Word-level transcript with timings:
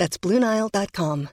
That's 0.00 0.18
BlueNile.com. 0.18 1.26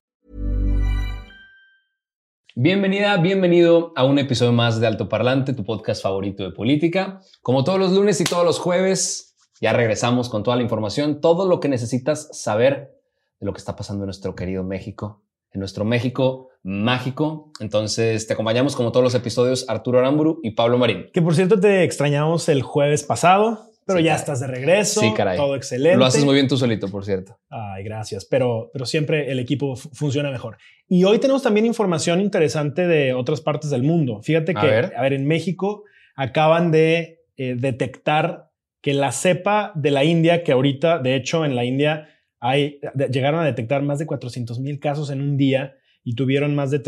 Bienvenida, 2.53 3.15
bienvenido 3.15 3.93
a 3.95 4.03
un 4.03 4.19
episodio 4.19 4.51
más 4.51 4.81
de 4.81 4.87
Alto 4.87 5.07
Parlante, 5.07 5.53
tu 5.53 5.63
podcast 5.63 6.03
favorito 6.03 6.43
de 6.43 6.51
política. 6.51 7.21
Como 7.41 7.63
todos 7.63 7.79
los 7.79 7.93
lunes 7.93 8.19
y 8.19 8.25
todos 8.25 8.43
los 8.43 8.59
jueves, 8.59 9.37
ya 9.61 9.71
regresamos 9.71 10.27
con 10.27 10.43
toda 10.43 10.57
la 10.57 10.63
información, 10.63 11.21
todo 11.21 11.47
lo 11.47 11.61
que 11.61 11.69
necesitas 11.69 12.27
saber 12.33 12.91
de 13.39 13.45
lo 13.45 13.53
que 13.53 13.59
está 13.59 13.77
pasando 13.77 14.03
en 14.03 14.07
nuestro 14.07 14.35
querido 14.35 14.65
México, 14.65 15.23
en 15.53 15.59
nuestro 15.59 15.85
México 15.85 16.49
mágico. 16.61 17.53
Entonces, 17.61 18.27
te 18.27 18.33
acompañamos 18.33 18.75
como 18.75 18.91
todos 18.91 19.05
los 19.05 19.15
episodios 19.15 19.63
Arturo 19.69 19.99
Aramburu 19.99 20.41
y 20.43 20.51
Pablo 20.51 20.77
Marín. 20.77 21.05
Que 21.13 21.21
por 21.21 21.35
cierto 21.35 21.57
te 21.57 21.85
extrañamos 21.85 22.49
el 22.49 22.63
jueves 22.63 23.03
pasado, 23.03 23.71
pero 23.87 23.99
Sí, 23.99 24.05
ya 24.05 24.11
caray. 24.11 24.19
estás 24.19 24.39
de 24.41 24.47
regreso. 24.47 24.99
Sí, 25.01 25.13
caray. 25.15 25.37
Todo 25.37 25.55
excelente. 25.55 25.97
Lo 25.97 26.05
haces 26.05 26.23
muy 26.25 26.33
bien 26.35 26.47
tú 26.47 26.57
solito, 26.57 26.87
por 26.89 27.05
cierto. 27.05 27.39
Ay, 27.49 27.83
gracias. 27.83 28.25
Pero, 28.25 28.69
pero 28.73 28.85
siempre 28.85 29.31
el 29.31 29.39
equipo 29.39 29.75
fu- 29.75 29.89
funciona 29.93 30.29
mejor. 30.29 30.57
Y 30.87 31.03
hoy 31.05 31.17
tenemos 31.19 31.41
también 31.43 31.65
información 31.65 32.21
interesante 32.21 32.85
de 32.85 33.13
otras 33.13 33.41
partes 33.41 33.69
del 33.71 33.81
mundo. 33.83 34.21
Fíjate 34.21 34.51
A 34.55 34.61
que, 34.61 34.67
ver. 34.67 34.93
a 34.95 35.01
ver, 35.01 35.13
en 35.13 35.25
México 35.25 35.83
acaban 36.15 36.71
de 36.71 37.21
eh, 37.37 37.55
detectar 37.57 38.51
que 38.81 38.93
la 38.93 39.11
cepa 39.11 39.71
de 39.75 39.91
la 39.91 40.03
India, 40.03 40.43
que 40.43 40.51
ahorita, 40.51 40.99
de 40.99 41.15
hecho, 41.15 41.45
en 41.45 41.55
la 41.55 41.65
India 41.65 42.09
hay, 42.39 42.79
llegaron 43.11 43.39
a 43.41 43.45
detectar 43.45 43.81
más 43.81 43.97
de 43.99 44.05
400 44.05 44.59
mil 44.59 44.79
casos 44.79 45.09
en 45.09 45.21
un 45.21 45.37
día 45.37 45.73
y 46.03 46.15
tuvieron 46.15 46.55
más 46.55 46.71
de 46.71 46.81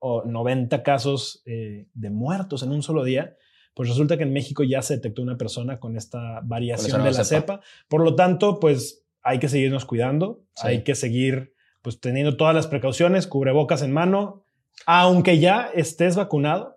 3.690 0.00 0.82
casos 0.82 1.42
eh, 1.46 1.86
de 1.94 2.10
muertos 2.10 2.62
en 2.62 2.72
un 2.72 2.82
solo 2.82 3.04
día. 3.04 3.36
Pues 3.78 3.88
resulta 3.90 4.16
que 4.16 4.24
en 4.24 4.32
México 4.32 4.64
ya 4.64 4.82
se 4.82 4.96
detectó 4.96 5.22
una 5.22 5.38
persona 5.38 5.78
con 5.78 5.96
esta 5.96 6.40
variación 6.42 7.04
de 7.04 7.12
la 7.12 7.22
cepa. 7.24 7.54
cepa. 7.54 7.60
Por 7.88 8.02
lo 8.02 8.16
tanto, 8.16 8.58
pues 8.58 9.04
hay 9.22 9.38
que 9.38 9.48
seguirnos 9.48 9.84
cuidando, 9.84 10.42
Sí. 10.56 10.66
hay 10.66 10.82
que 10.82 10.96
seguir 10.96 11.54
pues 11.80 12.00
teniendo 12.00 12.36
todas 12.36 12.56
las 12.56 12.66
precauciones, 12.66 13.28
cubrebocas 13.28 13.82
en 13.82 13.92
mano, 13.92 14.42
aunque 14.84 15.38
ya 15.38 15.70
estés 15.72 16.16
vacunado, 16.16 16.76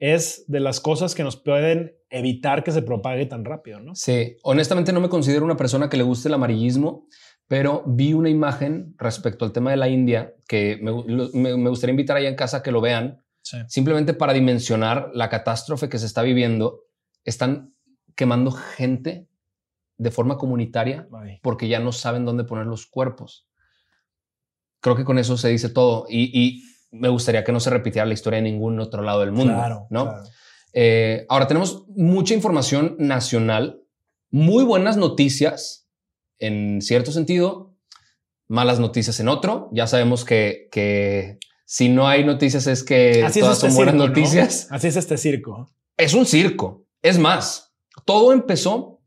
es 0.00 0.44
de 0.48 0.58
las 0.58 0.80
cosas 0.80 1.14
que 1.14 1.22
nos 1.22 1.36
pueden 1.36 1.94
evitar 2.10 2.64
que 2.64 2.72
se 2.72 2.82
propague 2.82 3.26
tan 3.26 3.44
rápido, 3.44 3.78
¿no? 3.78 3.94
Sí, 3.94 4.36
honestamente 4.42 4.92
no 4.92 5.00
me 5.00 5.08
considero 5.08 5.44
una 5.44 5.56
persona 5.56 5.88
que 5.88 5.96
le 5.98 6.02
guste 6.02 6.26
el 6.28 6.34
amarillismo, 6.34 7.06
pero 7.46 7.84
vi 7.86 8.12
una 8.12 8.28
imagen 8.28 8.94
respecto 8.98 9.44
al 9.44 9.52
tema 9.52 9.70
de 9.70 9.76
la 9.76 9.88
India 9.88 10.34
que 10.48 10.78
me, 10.82 10.90
me- 11.32 11.56
me 11.56 11.68
gustaría 11.70 11.92
invitar 11.92 12.16
allá 12.16 12.28
en 12.28 12.34
casa 12.34 12.56
a 12.58 12.62
que 12.64 12.72
lo 12.72 12.80
vean, 12.80 13.19
Sí. 13.42 13.56
simplemente 13.68 14.12
para 14.14 14.32
dimensionar 14.32 15.10
la 15.14 15.28
catástrofe 15.28 15.88
que 15.88 15.98
se 15.98 16.06
está 16.06 16.22
viviendo. 16.22 16.84
Están 17.24 17.74
quemando 18.14 18.50
gente 18.50 19.26
de 19.98 20.10
forma 20.10 20.36
comunitaria 20.38 21.08
Ay. 21.12 21.38
porque 21.42 21.68
ya 21.68 21.78
no 21.80 21.92
saben 21.92 22.24
dónde 22.24 22.44
poner 22.44 22.66
los 22.66 22.86
cuerpos. 22.86 23.46
Creo 24.80 24.96
que 24.96 25.04
con 25.04 25.18
eso 25.18 25.36
se 25.36 25.48
dice 25.48 25.68
todo 25.68 26.06
y, 26.08 26.30
y 26.38 26.62
me 26.90 27.08
gustaría 27.08 27.44
que 27.44 27.52
no 27.52 27.60
se 27.60 27.70
repitiera 27.70 28.06
la 28.06 28.14
historia 28.14 28.38
en 28.38 28.44
ningún 28.44 28.80
otro 28.80 29.02
lado 29.02 29.20
del 29.20 29.32
mundo, 29.32 29.54
Claro, 29.54 29.86
¿no? 29.90 30.04
claro. 30.04 30.22
Eh, 30.72 31.26
ahora 31.28 31.46
tenemos 31.48 31.84
mucha 31.88 32.32
información 32.34 32.96
nacional, 32.98 33.82
muy 34.30 34.64
buenas 34.64 34.96
noticias 34.96 35.88
en 36.38 36.80
cierto 36.80 37.10
sentido, 37.12 37.74
malas 38.48 38.80
noticias 38.80 39.18
en 39.20 39.28
otro. 39.28 39.68
Ya 39.72 39.86
sabemos 39.86 40.24
que, 40.24 40.68
que 40.72 41.38
si 41.72 41.88
no 41.88 42.08
hay 42.08 42.24
noticias 42.24 42.66
es 42.66 42.82
que 42.82 43.22
Así 43.22 43.38
es 43.38 43.46
este 43.46 43.68
son 43.68 43.76
buenas 43.76 43.92
circo, 43.94 44.02
¿no? 44.02 44.08
noticias. 44.08 44.66
Así 44.72 44.88
es 44.88 44.96
este 44.96 45.16
circo. 45.16 45.70
Es 45.96 46.14
un 46.14 46.26
circo. 46.26 46.82
Es 47.00 47.16
más, 47.16 47.72
todo 48.04 48.32
empezó, 48.32 48.98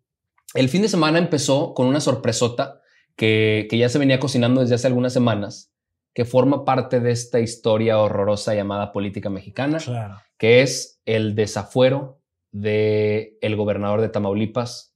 el 0.54 0.70
fin 0.70 0.82
de 0.82 0.88
semana 0.88 1.18
empezó 1.20 1.74
con 1.74 1.88
una 1.88 2.00
sorpresota 2.00 2.80
que, 3.18 3.68
que 3.70 3.78
ya 3.78 3.90
se 3.90 4.00
venía 4.00 4.18
cocinando 4.18 4.62
desde 4.62 4.76
hace 4.76 4.88
algunas 4.88 5.12
semanas, 5.12 5.74
que 6.14 6.24
forma 6.24 6.64
parte 6.64 7.02
de 7.02 7.12
esta 7.12 7.42
historia 7.42 8.00
horrorosa 8.00 8.56
llamada 8.56 8.94
política 8.94 9.30
mexicana 9.30 9.80
Claro. 9.80 10.22
que 10.38 10.62
es 10.62 11.02
el 11.06 11.36
desafuero 11.36 12.22
de 12.54 13.38
el 13.42 13.58
gobernador 13.58 14.00
de 14.00 14.08
Tamaulipas, 14.08 14.94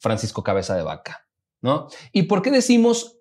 Francisco 0.00 0.42
Cabeza 0.42 0.74
de 0.74 0.82
Vaca, 0.82 1.28
¿no? 1.62 1.86
¿Y 2.10 2.24
por 2.24 2.42
qué 2.42 2.50
decimos 2.50 3.19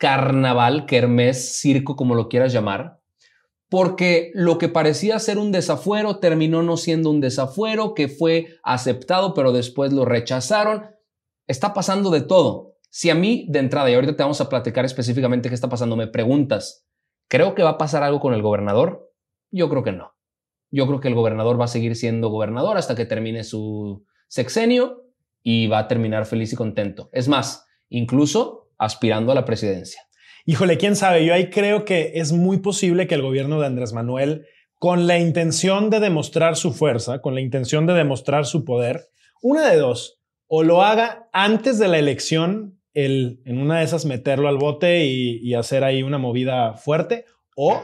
carnaval, 0.00 0.86
kermés, 0.86 1.60
circo, 1.60 1.94
como 1.94 2.14
lo 2.14 2.30
quieras 2.30 2.54
llamar? 2.54 3.00
Porque 3.68 4.32
lo 4.34 4.56
que 4.56 4.70
parecía 4.70 5.18
ser 5.18 5.36
un 5.36 5.52
desafuero 5.52 6.18
terminó 6.20 6.62
no 6.62 6.78
siendo 6.78 7.10
un 7.10 7.20
desafuero, 7.20 7.92
que 7.92 8.08
fue 8.08 8.58
aceptado, 8.62 9.34
pero 9.34 9.52
después 9.52 9.92
lo 9.92 10.06
rechazaron. 10.06 10.86
Está 11.46 11.74
pasando 11.74 12.10
de 12.10 12.22
todo. 12.22 12.76
Si 12.88 13.10
a 13.10 13.14
mí, 13.14 13.46
de 13.50 13.58
entrada, 13.58 13.90
y 13.90 13.94
ahorita 13.94 14.16
te 14.16 14.22
vamos 14.22 14.40
a 14.40 14.48
platicar 14.48 14.86
específicamente 14.86 15.50
qué 15.50 15.54
está 15.54 15.68
pasando, 15.68 15.96
me 15.96 16.06
preguntas, 16.06 16.86
¿creo 17.28 17.54
que 17.54 17.62
va 17.62 17.70
a 17.70 17.78
pasar 17.78 18.02
algo 18.02 18.20
con 18.20 18.32
el 18.32 18.40
gobernador? 18.40 19.12
Yo 19.50 19.68
creo 19.68 19.84
que 19.84 19.92
no. 19.92 20.14
Yo 20.70 20.86
creo 20.86 21.00
que 21.00 21.08
el 21.08 21.14
gobernador 21.14 21.60
va 21.60 21.66
a 21.66 21.68
seguir 21.68 21.94
siendo 21.94 22.30
gobernador 22.30 22.78
hasta 22.78 22.96
que 22.96 23.04
termine 23.04 23.44
su 23.44 24.06
sexenio 24.28 25.04
y 25.42 25.66
va 25.66 25.80
a 25.80 25.88
terminar 25.88 26.24
feliz 26.24 26.54
y 26.54 26.56
contento. 26.56 27.10
Es 27.12 27.28
más, 27.28 27.66
incluso 27.90 28.59
aspirando 28.80 29.30
a 29.30 29.34
la 29.34 29.44
presidencia. 29.44 30.02
Híjole, 30.46 30.78
quién 30.78 30.96
sabe, 30.96 31.24
yo 31.24 31.34
ahí 31.34 31.50
creo 31.50 31.84
que 31.84 32.12
es 32.14 32.32
muy 32.32 32.58
posible 32.58 33.06
que 33.06 33.14
el 33.14 33.22
gobierno 33.22 33.60
de 33.60 33.66
Andrés 33.66 33.92
Manuel, 33.92 34.46
con 34.76 35.06
la 35.06 35.18
intención 35.18 35.90
de 35.90 36.00
demostrar 36.00 36.56
su 36.56 36.72
fuerza, 36.72 37.20
con 37.20 37.34
la 37.34 37.42
intención 37.42 37.86
de 37.86 37.92
demostrar 37.92 38.46
su 38.46 38.64
poder, 38.64 39.10
una 39.42 39.70
de 39.70 39.76
dos, 39.76 40.18
o 40.46 40.62
lo 40.62 40.82
haga 40.82 41.28
antes 41.32 41.78
de 41.78 41.88
la 41.88 41.98
elección, 41.98 42.80
el, 42.94 43.42
en 43.44 43.58
una 43.58 43.78
de 43.78 43.84
esas 43.84 44.06
meterlo 44.06 44.48
al 44.48 44.56
bote 44.56 45.04
y, 45.04 45.36
y 45.46 45.54
hacer 45.54 45.84
ahí 45.84 46.02
una 46.02 46.18
movida 46.18 46.72
fuerte, 46.72 47.26
o 47.54 47.82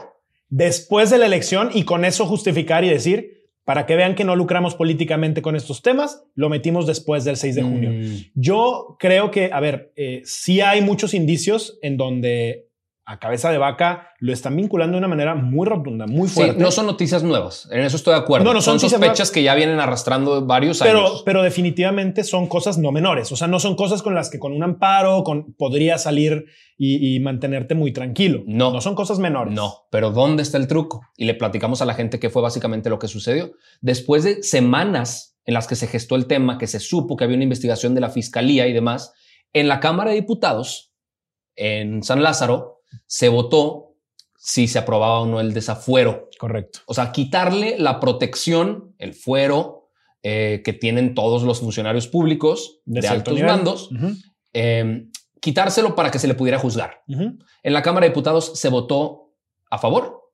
después 0.49 1.11
de 1.11 1.19
la 1.19 1.27
elección 1.27 1.69
y 1.73 1.83
con 1.83 2.05
eso 2.05 2.25
justificar 2.25 2.83
y 2.83 2.89
decir, 2.89 3.36
para 3.67 3.85
que 3.85 3.97
vean 3.97 4.15
que 4.15 4.23
no 4.23 4.37
lucramos 4.37 4.75
políticamente 4.75 5.41
con 5.41 5.57
estos 5.57 5.81
temas, 5.81 6.23
lo 6.35 6.47
metimos 6.47 6.87
después 6.87 7.25
del 7.25 7.35
6 7.35 7.53
de 7.55 7.63
junio. 7.63 7.89
Mm, 7.91 8.31
Yo 8.33 8.95
creo 8.97 9.29
que, 9.29 9.49
a 9.51 9.59
ver, 9.59 9.91
eh, 9.97 10.21
sí 10.23 10.61
hay 10.61 10.79
muchos 10.79 11.13
indicios 11.13 11.77
en 11.81 11.97
donde 11.97 12.66
a 13.09 13.19
cabeza 13.19 13.49
de 13.49 13.57
vaca 13.57 14.09
lo 14.19 14.33
están 14.33 14.57
vinculando 14.57 14.95
de 14.95 14.97
una 14.99 15.07
manera 15.07 15.33
muy 15.33 15.65
rotunda, 15.65 16.07
muy 16.07 16.27
sí, 16.27 16.35
fuerte. 16.35 16.61
no 16.61 16.71
son 16.71 16.87
noticias 16.87 17.23
nuevas. 17.23 17.69
En 17.71 17.79
eso 17.79 17.95
estoy 17.95 18.13
de 18.13 18.19
acuerdo. 18.19 18.43
No, 18.43 18.53
no 18.53 18.61
son 18.61 18.81
son 18.81 18.89
sospechas 18.89 19.31
que 19.31 19.43
ya 19.43 19.55
vienen 19.55 19.79
arrastrando 19.79 20.45
varios 20.45 20.79
pero, 20.79 20.99
años. 20.99 21.23
pero 21.25 21.41
definitivamente 21.41 22.25
son 22.25 22.47
cosas 22.47 22.77
no 22.77 22.91
menores. 22.91 23.31
O 23.31 23.37
sea, 23.37 23.47
no 23.47 23.61
son 23.61 23.77
cosas 23.77 24.01
con 24.01 24.13
las 24.13 24.29
que 24.29 24.39
con 24.39 24.51
un 24.51 24.61
amparo 24.61 25.23
con, 25.23 25.53
podría 25.53 25.97
salir 25.97 26.47
y, 26.77 27.15
y 27.15 27.21
mantenerte 27.21 27.75
muy 27.75 27.93
tranquilo. 27.93 28.43
No. 28.45 28.73
No 28.73 28.81
son 28.81 28.93
cosas 28.93 29.19
menores. 29.19 29.53
No, 29.53 29.87
pero 29.89 30.11
¿dónde 30.11 30.43
está 30.43 30.57
el 30.57 30.67
truco? 30.67 30.99
Y 31.15 31.23
le 31.23 31.33
platicamos 31.33 31.81
a 31.81 31.85
la 31.85 31.93
gente 31.93 32.19
que 32.19 32.29
fue 32.29 32.41
básicamente 32.41 32.89
lo 32.89 32.99
que 32.99 33.07
sucedió. 33.07 33.53
Después 33.79 34.25
de 34.25 34.43
semanas 34.43 35.39
en 35.45 35.53
las 35.53 35.67
que 35.67 35.77
se 35.77 35.87
gestó 35.87 36.17
el 36.17 36.27
tema, 36.27 36.57
que 36.57 36.67
se 36.67 36.81
supo 36.81 37.15
que 37.15 37.23
había 37.23 37.37
una 37.37 37.45
investigación 37.45 37.95
de 37.95 38.01
la 38.01 38.09
fiscalía 38.09 38.67
y 38.67 38.73
demás, 38.73 39.13
en 39.53 39.69
la 39.69 39.79
Cámara 39.79 40.09
de 40.09 40.17
Diputados, 40.17 40.93
en 41.55 42.03
San 42.03 42.21
Lázaro, 42.21 42.76
se 43.05 43.29
votó 43.29 43.95
si 44.37 44.67
se 44.67 44.79
aprobaba 44.79 45.19
o 45.19 45.25
no 45.25 45.39
el 45.39 45.53
desafuero. 45.53 46.29
Correcto. 46.39 46.79
O 46.85 46.93
sea, 46.93 47.11
quitarle 47.11 47.77
la 47.77 47.99
protección, 47.99 48.95
el 48.97 49.13
fuero 49.13 49.89
eh, 50.23 50.61
que 50.63 50.73
tienen 50.73 51.15
todos 51.15 51.43
los 51.43 51.59
funcionarios 51.59 52.07
públicos 52.07 52.79
de, 52.85 53.07
altos 53.07 53.33
nivel. 53.33 53.51
mandos, 53.51 53.89
eh, 54.53 55.07
quitárselo 55.39 55.95
para 55.95 56.11
que 56.11 56.19
se 56.19 56.27
le 56.27 56.33
pudiera 56.33 56.59
juzgar. 56.59 57.03
En 57.07 57.73
la 57.73 57.81
Cámara 57.81 58.05
de 58.05 58.09
Diputados 58.09 58.51
se 58.55 58.69
votó 58.69 59.33
a 59.69 59.77
favor. 59.77 60.31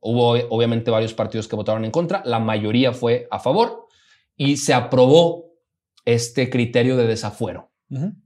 Hubo 0.00 0.30
obviamente 0.50 0.90
varios 0.90 1.14
partidos 1.14 1.48
que 1.48 1.56
votaron 1.56 1.84
en 1.84 1.90
contra, 1.90 2.22
la 2.26 2.38
mayoría 2.38 2.92
fue 2.92 3.26
a 3.30 3.38
favor 3.38 3.86
y 4.36 4.58
se 4.58 4.74
aprobó 4.74 5.52
este 6.04 6.50
criterio 6.50 6.96
de 6.96 7.06
desafuero. 7.06 7.70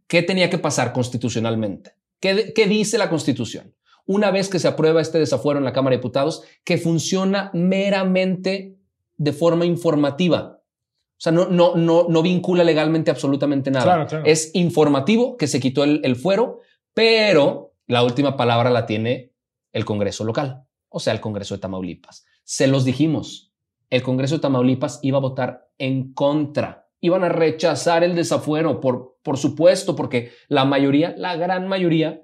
¿Qué 0.07 0.23
tenía 0.23 0.51
que 0.51 0.59
pasar 0.59 0.93
constitucionalmente? 0.93 1.95
¿Qué, 2.21 2.53
qué 2.55 2.67
dice 2.67 2.99
la 2.99 3.11
Constitución? 3.11 3.75
Una 4.07 4.31
vez 4.31 4.49
que 4.49 4.59
se 4.59 4.69
aprueba 4.69 5.01
este 5.01 5.19
desafuero 5.19 5.59
en 5.59 5.65
la 5.65 5.73
Cámara 5.73 5.95
de 5.95 5.99
Diputados, 5.99 6.43
que 6.65 6.79
funciona 6.79 7.51
meramente 7.53 8.79
de 9.17 9.33
forma 9.33 9.67
informativa. 9.67 10.63
O 11.11 11.21
sea, 11.21 11.33
no, 11.33 11.49
no, 11.49 11.75
no, 11.75 12.07
no 12.09 12.23
vincula 12.23 12.65
legalmente 12.65 13.11
absolutamente 13.11 13.71
nada. 13.71 13.85
Claro, 13.85 14.07
claro. 14.07 14.25
Es 14.25 14.51
informativo 14.55 15.37
que 15.37 15.47
se 15.47 15.61
quitó 15.61 15.85
el, 15.85 16.01
el 16.05 16.17
fuero, 16.17 16.61
pero 16.95 17.75
La 17.89 18.03
última 18.03 18.37
palabra 18.37 18.71
la 18.71 18.85
tiene 18.85 19.33
el 19.73 19.87
Congreso 19.87 20.23
local, 20.23 20.67
o 20.91 21.01
sea, 21.01 21.15
el 21.15 21.21
Congreso 21.21 21.55
de 21.55 21.61
Tamaulipas. 21.61 22.27
Se 22.45 22.67
los 22.67 22.85
dijimos, 22.85 23.55
el 23.89 24.03
Congreso 24.03 24.37
de 24.37 24.43
Tamaulipas 24.43 25.01
iba 25.03 25.17
a 25.17 25.23
votar 25.23 25.71
en 25.79 26.13
contra, 26.13 26.88
iban 27.01 27.25
a 27.25 27.29
rechazar 27.29 28.05
el 28.05 28.15
desafuero, 28.15 28.81
por, 28.81 29.19
por 29.23 29.39
supuesto, 29.39 29.95
porque 29.95 30.33
la 30.49 30.65
mayoría, 30.65 31.15
la 31.17 31.37
gran 31.37 31.69
mayoría, 31.69 32.23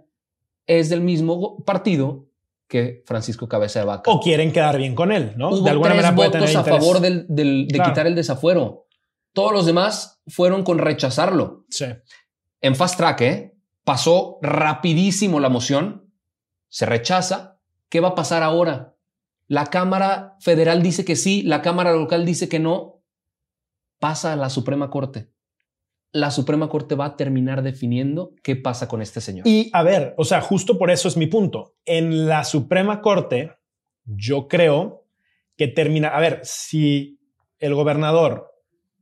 es 0.67 0.88
del 0.88 1.00
mismo 1.00 1.62
partido 1.65 2.26
que 2.67 3.03
Francisco 3.06 3.49
Cabeza 3.49 3.81
de 3.81 3.87
Vaca. 3.87 4.11
O 4.11 4.21
quieren 4.21 4.53
quedar 4.53 4.79
bien 4.79 4.94
con 4.94 5.12
él, 5.12 5.35
¿no? 5.37 5.50
Hubo 5.50 5.65
de 5.65 5.71
alguna 5.71 5.91
tres 5.93 6.03
manera 6.03 6.29
votos 6.29 6.56
a 6.56 6.65
favor 6.65 7.00
del, 7.00 7.26
de 7.29 7.81
quitar 7.85 8.06
el 8.06 8.15
desafuero. 8.15 8.87
Todos 9.32 9.53
los 9.53 9.67
demás 9.67 10.23
fueron 10.26 10.62
con 10.62 10.79
rechazarlo. 10.79 11.65
Sí. 11.69 11.87
En 12.61 12.75
fast 12.75 12.97
track, 12.97 13.20
¿eh? 13.20 13.55
Pasó 13.85 14.38
rapidísimo 14.41 15.41
la 15.41 15.50
moción, 15.50 16.11
se 16.69 16.87
rechaza. 16.87 17.61
¿Qué 17.91 18.00
va 18.00 18.09
a 18.09 18.15
pasar 18.15 18.43
ahora? 18.43 18.97
La 19.47 19.67
Cámara 19.67 20.37
Federal 20.41 20.82
dice 20.82 21.05
que 21.05 21.17
sí, 21.17 21.43
la 21.43 21.61
Cámara 21.61 21.93
Local 21.93 22.25
dice 22.25 22.49
que 22.49 22.59
no. 22.59 22.94
Pasa 24.05 24.35
a 24.35 24.37
la 24.37 24.51
Suprema 24.51 24.91
Corte 24.91 25.35
la 26.15 26.31
Suprema 26.31 26.69
Corte 26.69 26.95
va 26.95 27.06
a 27.06 27.17
terminar 27.17 27.62
definiendo 27.62 28.35
qué 28.45 28.55
pasa 28.55 28.87
con 28.87 29.03
este 29.03 29.21
señor. 29.21 29.49
Y 29.49 29.69
a 29.73 29.83
ver, 29.83 30.15
o 30.17 30.25
sea, 30.25 30.41
justo 30.41 30.79
por 30.79 30.93
eso 30.93 31.09
es 31.09 31.17
mi 31.17 31.27
punto. 31.27 31.75
En 31.85 32.29
la 32.29 32.45
Suprema 32.45 33.01
Corte, 33.01 33.51
yo 34.05 34.47
creo 34.47 35.09
que 35.56 35.67
termina, 35.67 36.11
a 36.11 36.21
ver, 36.21 36.39
si 36.45 37.19
el 37.59 37.75
gobernador 37.75 38.53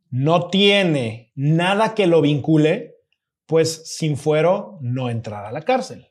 no 0.08 0.48
tiene 0.48 1.32
nada 1.34 1.94
que 1.94 2.06
lo 2.06 2.22
vincule, 2.22 2.96
pues 3.44 3.94
sin 3.94 4.16
fuero 4.16 4.78
no 4.80 5.10
entrará 5.10 5.50
a 5.50 5.52
la 5.52 5.62
cárcel. 5.62 6.08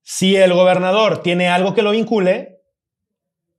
Si 0.00 0.34
el 0.34 0.54
gobernador 0.54 1.22
tiene 1.22 1.48
algo 1.48 1.74
que 1.74 1.82
lo 1.82 1.90
vincule, 1.90 2.62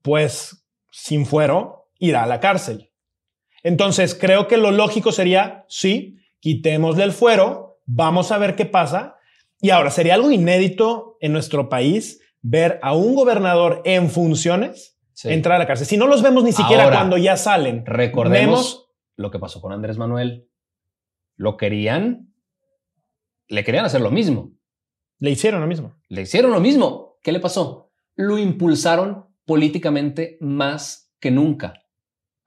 pues 0.02 0.66
sin 0.90 1.28
fuero 1.28 1.92
irá 2.00 2.24
a 2.24 2.28
la 2.28 2.40
cárcel. 2.40 2.89
Entonces, 3.64 4.16
creo 4.16 4.48
que 4.48 4.58
lo 4.58 4.72
lógico 4.72 5.12
sería, 5.12 5.66
sí, 5.68 6.18
quitémosle 6.40 7.04
el 7.04 7.12
fuero, 7.12 7.80
vamos 7.86 8.32
a 8.32 8.38
ver 8.38 8.56
qué 8.56 8.66
pasa. 8.66 9.16
Y 9.62 9.72
ahora, 9.72 9.92
sería 9.92 10.16
algo 10.16 10.32
inédito 10.32 11.18
en 11.20 11.34
nuestro 11.34 11.70
país 11.70 12.22
ver 12.42 12.80
a 12.82 12.94
un 12.94 13.16
gobernador 13.16 13.82
en 13.86 14.10
funciones 14.10 15.00
entrar 15.24 15.56
a 15.56 15.60
la 15.60 15.68
cárcel. 15.68 15.88
Si 15.88 15.98
no 15.98 16.08
los 16.08 16.22
vemos 16.22 16.44
ni 16.44 16.52
siquiera 16.52 16.90
cuando 16.90 17.18
ya 17.18 17.36
salen. 17.36 17.86
Recordemos 17.86 18.90
lo 19.16 19.32
que 19.32 19.40
pasó 19.40 19.62
con 19.62 19.74
Andrés 19.74 19.98
Manuel. 19.98 20.48
Lo 21.36 21.58
querían, 21.58 22.34
le 23.48 23.64
querían 23.64 23.86
hacer 23.86 24.02
lo 24.02 24.12
mismo. 24.12 24.54
Le 25.20 25.32
hicieron 25.32 25.62
lo 25.62 25.68
mismo. 25.68 25.96
Le 26.08 26.22
hicieron 26.22 26.52
lo 26.52 26.60
mismo. 26.60 27.18
¿Qué 27.22 27.32
le 27.32 27.40
pasó? 27.40 27.92
Lo 28.16 28.38
impulsaron 28.38 29.26
políticamente 29.46 30.38
más 30.40 31.12
que 31.20 31.32
nunca. 31.32 31.74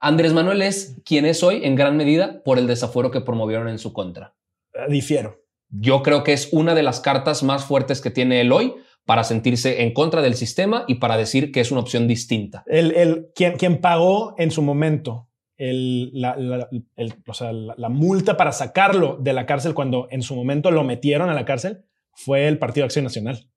Andrés 0.03 0.33
Manuel 0.33 0.61
es 0.61 1.01
quien 1.05 1.25
es 1.25 1.43
hoy 1.43 1.61
en 1.63 1.75
gran 1.75 1.95
medida 1.95 2.43
por 2.43 2.59
el 2.59 2.67
desafuero 2.67 3.09
que 3.09 3.21
promovieron 3.21 3.69
en 3.69 3.79
su 3.79 3.93
contra. 3.93 4.35
Eh, 4.73 4.79
difiero. 4.89 5.45
Yo 5.69 6.03
creo 6.03 6.25
que 6.25 6.33
es 6.33 6.49
una 6.51 6.75
de 6.75 6.83
las 6.83 6.99
cartas 6.99 7.41
más 7.41 7.63
fuertes 7.63 8.01
que 8.01 8.11
tiene 8.11 8.41
él 8.41 8.51
hoy 8.51 8.75
para 9.05 9.23
sentirse 9.23 9.81
en 9.81 9.93
contra 9.93 10.21
del 10.21 10.33
sistema 10.33 10.83
y 10.89 10.95
para 10.95 11.15
decir 11.15 11.53
que 11.53 11.61
es 11.61 11.71
una 11.71 11.79
opción 11.79 12.05
distinta. 12.05 12.65
El, 12.67 13.31
quien, 13.33 13.55
quien 13.55 13.79
pagó 13.79 14.35
en 14.37 14.51
su 14.51 14.61
momento 14.61 15.29
la, 15.57 16.35
la, 16.35 17.89
multa 17.89 18.35
para 18.35 18.51
sacarlo 18.51 19.17
de 19.21 19.31
la 19.31 19.45
cárcel 19.45 19.73
cuando 19.73 20.09
en 20.11 20.21
su 20.21 20.35
momento 20.35 20.69
lo 20.69 20.83
metieron 20.83 21.29
a 21.29 21.33
la 21.33 21.45
cárcel 21.45 21.85
fue 22.11 22.49
el 22.49 22.59
Partido 22.59 22.85
Acción 22.85 23.05
Nacional 23.05 23.52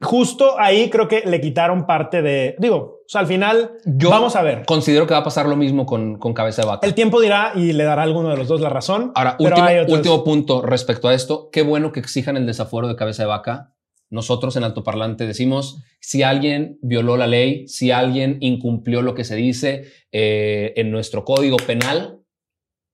justo 0.00 0.58
ahí 0.58 0.90
creo 0.90 1.08
que 1.08 1.22
le 1.26 1.40
quitaron 1.40 1.86
parte 1.86 2.22
de, 2.22 2.56
digo, 2.58 2.76
o 2.76 3.08
sea, 3.08 3.20
al 3.20 3.26
final 3.26 3.72
Yo 3.84 4.10
vamos 4.10 4.36
a 4.36 4.42
ver. 4.42 4.64
Considero 4.66 5.06
que 5.06 5.14
va 5.14 5.20
a 5.20 5.24
pasar 5.24 5.46
lo 5.46 5.56
mismo 5.56 5.86
con, 5.86 6.18
con 6.18 6.32
cabeza 6.32 6.62
de 6.62 6.68
vaca. 6.68 6.86
El 6.86 6.94
tiempo 6.94 7.20
dirá 7.20 7.52
y 7.54 7.72
le 7.72 7.84
dará 7.84 8.02
a 8.02 8.04
alguno 8.04 8.30
de 8.30 8.36
los 8.36 8.48
dos 8.48 8.60
la 8.60 8.70
razón. 8.70 9.12
Ahora, 9.14 9.36
último, 9.38 9.66
último 9.88 10.24
punto 10.24 10.62
respecto 10.62 11.08
a 11.08 11.14
esto. 11.14 11.50
Qué 11.52 11.62
bueno 11.62 11.92
que 11.92 12.00
exijan 12.00 12.36
el 12.36 12.46
desafuero 12.46 12.88
de 12.88 12.96
cabeza 12.96 13.22
de 13.24 13.28
vaca. 13.28 13.74
Nosotros 14.10 14.56
en 14.56 14.64
altoparlante 14.64 15.26
decimos, 15.26 15.82
si 16.00 16.22
alguien 16.22 16.78
violó 16.82 17.16
la 17.16 17.26
ley, 17.26 17.66
si 17.68 17.90
alguien 17.90 18.38
incumplió 18.40 19.02
lo 19.02 19.14
que 19.14 19.24
se 19.24 19.34
dice 19.34 19.84
eh, 20.12 20.72
en 20.76 20.90
nuestro 20.90 21.24
código 21.24 21.56
penal, 21.56 22.20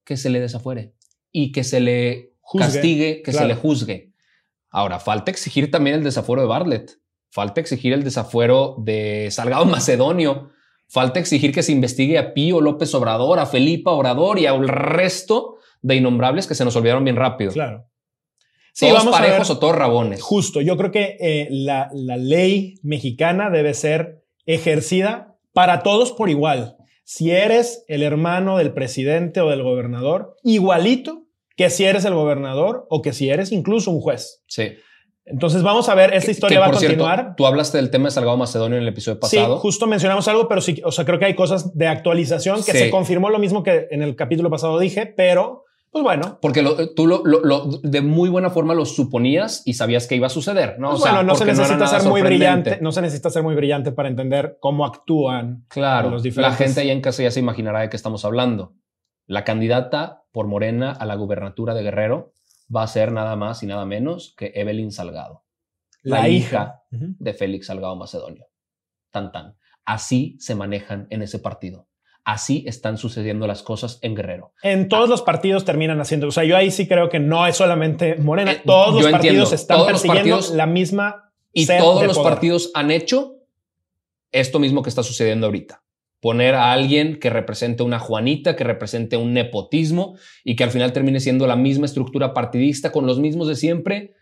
que 0.03 0.17
se 0.17 0.29
le 0.29 0.39
desafuere 0.39 0.93
y 1.31 1.51
que 1.51 1.63
se 1.63 1.79
le 1.79 2.33
castigue, 2.57 3.21
que 3.21 3.33
se 3.33 3.45
le 3.45 3.55
juzgue. 3.55 4.10
Ahora, 4.71 4.99
falta 4.99 5.29
exigir 5.29 5.69
también 5.69 5.97
el 5.97 6.03
desafuero 6.03 6.41
de 6.41 6.47
Bartlett. 6.47 6.97
Falta 7.29 7.61
exigir 7.61 7.93
el 7.93 8.03
desafuero 8.03 8.75
de 8.79 9.29
Salgado 9.29 9.65
Macedonio. 9.67 10.49
Falta 10.87 11.19
exigir 11.19 11.53
que 11.53 11.63
se 11.63 11.71
investigue 11.71 12.17
a 12.17 12.33
Pío 12.33 12.59
López 12.59 12.93
Obrador, 12.95 13.39
a 13.39 13.45
Felipa 13.45 13.91
Obrador 13.91 14.39
y 14.39 14.45
al 14.45 14.67
resto 14.67 15.57
de 15.81 15.95
innombrables 15.95 16.47
que 16.47 16.55
se 16.55 16.65
nos 16.65 16.75
olvidaron 16.75 17.03
bien 17.03 17.15
rápido. 17.15 17.51
Claro. 17.51 17.87
Sí, 18.73 18.87
todos 18.87 19.05
parejos 19.07 19.49
o 19.49 19.59
todos 19.59 19.75
rabones. 19.75 20.21
Justo. 20.21 20.61
Yo 20.61 20.77
creo 20.77 20.91
que 20.91 21.17
eh, 21.19 21.47
la, 21.51 21.89
la 21.93 22.15
ley 22.15 22.79
mexicana 22.83 23.49
debe 23.49 23.73
ser 23.73 24.23
ejercida 24.45 25.37
para 25.53 25.83
todos 25.83 26.13
por 26.13 26.29
igual. 26.29 26.77
Si 27.03 27.31
eres 27.31 27.83
el 27.87 28.03
hermano 28.03 28.57
del 28.57 28.73
presidente 28.73 29.41
o 29.41 29.49
del 29.49 29.63
gobernador, 29.63 30.37
igualito 30.43 31.25
que 31.55 31.69
si 31.69 31.85
eres 31.85 32.05
el 32.05 32.13
gobernador 32.13 32.85
o 32.89 33.01
que 33.01 33.13
si 33.13 33.29
eres 33.29 33.51
incluso 33.51 33.91
un 33.91 34.01
juez. 34.01 34.43
Sí. 34.47 34.73
Entonces 35.25 35.61
vamos 35.61 35.87
a 35.87 35.95
ver, 35.95 36.13
esta 36.13 36.31
historia 36.31 36.59
va 36.59 36.67
a 36.67 36.71
continuar. 36.71 37.35
tú 37.37 37.45
hablaste 37.45 37.77
del 37.77 37.91
tema 37.91 38.05
de 38.05 38.11
Salgado 38.11 38.37
Macedonio 38.37 38.77
en 38.77 38.83
el 38.83 38.89
episodio 38.89 39.19
pasado. 39.19 39.55
Sí, 39.55 39.61
justo 39.61 39.87
mencionamos 39.87 40.27
algo, 40.27 40.47
pero 40.47 40.61
sí, 40.61 40.81
o 40.83 40.91
sea, 40.91 41.05
creo 41.05 41.19
que 41.19 41.25
hay 41.25 41.35
cosas 41.35 41.77
de 41.77 41.87
actualización 41.87 42.63
que 42.63 42.73
se 42.73 42.89
confirmó 42.89 43.29
lo 43.29 43.39
mismo 43.39 43.63
que 43.63 43.87
en 43.91 44.01
el 44.01 44.15
capítulo 44.15 44.49
pasado 44.49 44.79
dije, 44.79 45.05
pero 45.05 45.65
pues 45.91 46.03
bueno. 46.03 46.39
Porque 46.41 46.63
tú 46.95 47.05
lo, 47.05 47.65
de 47.83 48.01
muy 48.01 48.29
buena 48.29 48.49
forma 48.49 48.73
lo 48.73 48.85
suponías 48.85 49.61
y 49.65 49.73
sabías 49.73 50.07
que 50.07 50.15
iba 50.15 50.27
a 50.27 50.29
suceder, 50.29 50.79
¿no? 50.79 50.91
Pues 50.91 51.01
bueno, 51.01 51.21
no 51.21 51.35
se 51.35 51.45
necesita 51.45 51.85
ser 51.85 52.03
muy 52.03 52.21
brillante, 52.21 52.79
no 52.81 52.93
se 52.93 53.01
necesita 53.01 53.29
ser 53.29 53.43
muy 53.43 53.55
brillante 53.55 53.91
para 53.91 54.07
entender 54.07 54.57
cómo 54.61 54.85
actúan 54.85 55.65
claro, 55.67 56.09
los 56.09 56.23
diferentes. 56.23 56.59
La 56.59 56.65
gente 56.65 56.81
ahí 56.81 56.89
en 56.89 57.01
casa 57.01 57.23
ya 57.23 57.31
se 57.31 57.41
imaginará 57.41 57.81
de 57.81 57.89
qué 57.89 57.97
estamos 57.97 58.23
hablando. 58.23 58.73
La 59.31 59.45
candidata 59.45 60.25
por 60.33 60.47
Morena 60.47 60.91
a 60.91 61.05
la 61.05 61.15
gubernatura 61.15 61.73
de 61.73 61.83
Guerrero 61.83 62.33
va 62.75 62.83
a 62.83 62.87
ser 62.87 63.13
nada 63.13 63.37
más 63.37 63.63
y 63.63 63.65
nada 63.65 63.85
menos 63.85 64.33
que 64.35 64.51
Evelyn 64.55 64.91
Salgado, 64.91 65.45
la, 66.01 66.27
hija, 66.27 66.83
de 66.89 67.33
Félix 67.33 67.67
Salgado 67.67 67.95
Macedonio. 67.95 68.47
Tan 69.09 69.31
tan. 69.31 69.55
Así 69.85 70.35
se 70.41 70.53
manejan 70.53 71.07
en 71.11 71.21
ese 71.21 71.39
partido. 71.39 71.87
Así 72.25 72.65
están 72.67 72.97
sucediendo 72.97 73.47
las 73.47 73.63
cosas 73.63 73.99
en 74.01 74.15
Guerrero. 74.15 74.51
En 74.63 74.89
todos 74.89 75.07
los 75.07 75.21
partidos 75.21 75.63
terminan 75.63 76.01
haciendo. 76.01 76.27
O 76.27 76.31
sea, 76.31 76.43
yo 76.43 76.57
ahí 76.57 76.69
sí 76.69 76.85
creo 76.85 77.07
que 77.07 77.21
no 77.21 77.47
es 77.47 77.55
solamente 77.55 78.15
Morena. 78.15 78.51
Eh, 78.51 78.61
todos 78.65 79.01
los 79.01 79.09
partidos 79.13 79.53
están 79.53 79.85
persiguiendo 79.85 80.41
la 80.55 80.65
misma. 80.65 81.31
Y 81.53 81.67
todos 81.67 82.03
los 82.03 82.19
partidos 82.19 82.69
han 82.73 82.91
hecho 82.91 83.37
esto 84.33 84.59
mismo 84.59 84.83
que 84.83 84.89
está 84.89 85.03
sucediendo 85.03 85.45
ahorita 85.45 85.80
poner 86.21 86.53
a 86.53 86.71
alguien 86.71 87.19
que 87.19 87.31
represente 87.31 87.83
una 87.83 87.99
Juanita, 87.99 88.55
que 88.55 88.63
represente 88.63 89.17
un 89.17 89.33
nepotismo 89.33 90.15
y 90.43 90.55
que 90.55 90.63
al 90.63 90.69
final 90.69 90.93
termine 90.93 91.19
siendo 91.19 91.47
la 91.47 91.55
misma 91.55 91.87
estructura 91.87 92.33
partidista 92.33 92.91
con 92.91 93.07
los 93.07 93.19
mismos 93.19 93.47
de 93.47 93.55
siempre, 93.55 94.13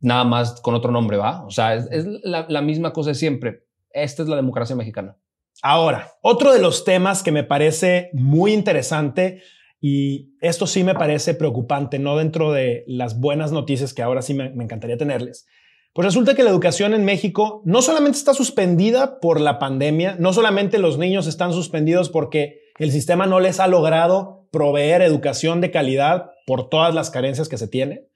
nada 0.00 0.24
más 0.24 0.60
con 0.60 0.74
otro 0.74 0.90
nombre, 0.90 1.16
¿va? 1.16 1.44
O 1.46 1.50
sea, 1.50 1.74
es, 1.74 2.06
la, 2.24 2.60
misma 2.60 2.92
cosa 2.92 3.10
de 3.10 3.14
siempre. 3.14 3.64
Esta 3.90 4.24
es 4.24 4.28
la 4.28 4.36
democracia 4.36 4.74
mexicana. 4.74 5.16
Ahora, 5.62 6.10
otro 6.20 6.52
de 6.52 6.60
los 6.60 6.84
temas 6.84 7.22
que 7.22 7.30
me 7.30 7.44
parece 7.44 8.10
muy 8.12 8.52
interesante 8.52 9.40
y 9.80 10.34
esto 10.40 10.66
sí 10.66 10.82
me 10.82 10.94
parece 10.94 11.34
preocupante, 11.34 12.00
no 12.00 12.16
dentro 12.16 12.52
de 12.52 12.82
las 12.88 13.20
buenas 13.20 13.52
noticias 13.52 13.94
que 13.94 14.02
ahora 14.02 14.22
sí 14.22 14.34
me 14.34 14.64
encantaría 14.64 14.96
tenerles, 14.96 15.46
pues 15.94 16.06
resulta 16.06 16.34
que 16.34 16.42
la 16.42 16.50
educación 16.50 16.92
en 16.92 17.04
México 17.04 17.62
no 17.64 17.80
solamente 17.80 18.18
está 18.18 18.34
suspendida 18.34 19.20
por 19.20 19.40
la 19.40 19.60
pandemia, 19.60 20.16
no 20.18 20.32
solamente 20.32 20.78
los 20.78 20.98
niños 20.98 21.28
están 21.28 21.52
suspendidos 21.52 22.10
porque 22.10 22.62
el 22.80 22.90
sistema 22.90 23.26
no 23.26 23.38
les 23.38 23.60
ha 23.60 23.68
logrado 23.68 24.48
proveer 24.50 25.02
educación 25.02 25.60
de 25.60 25.70
calidad 25.70 26.32
por 26.46 26.68
todas 26.68 26.92
las 26.96 27.10
carencias 27.10 27.48
que 27.48 27.58
se 27.58 27.68
tiene, 27.68 28.08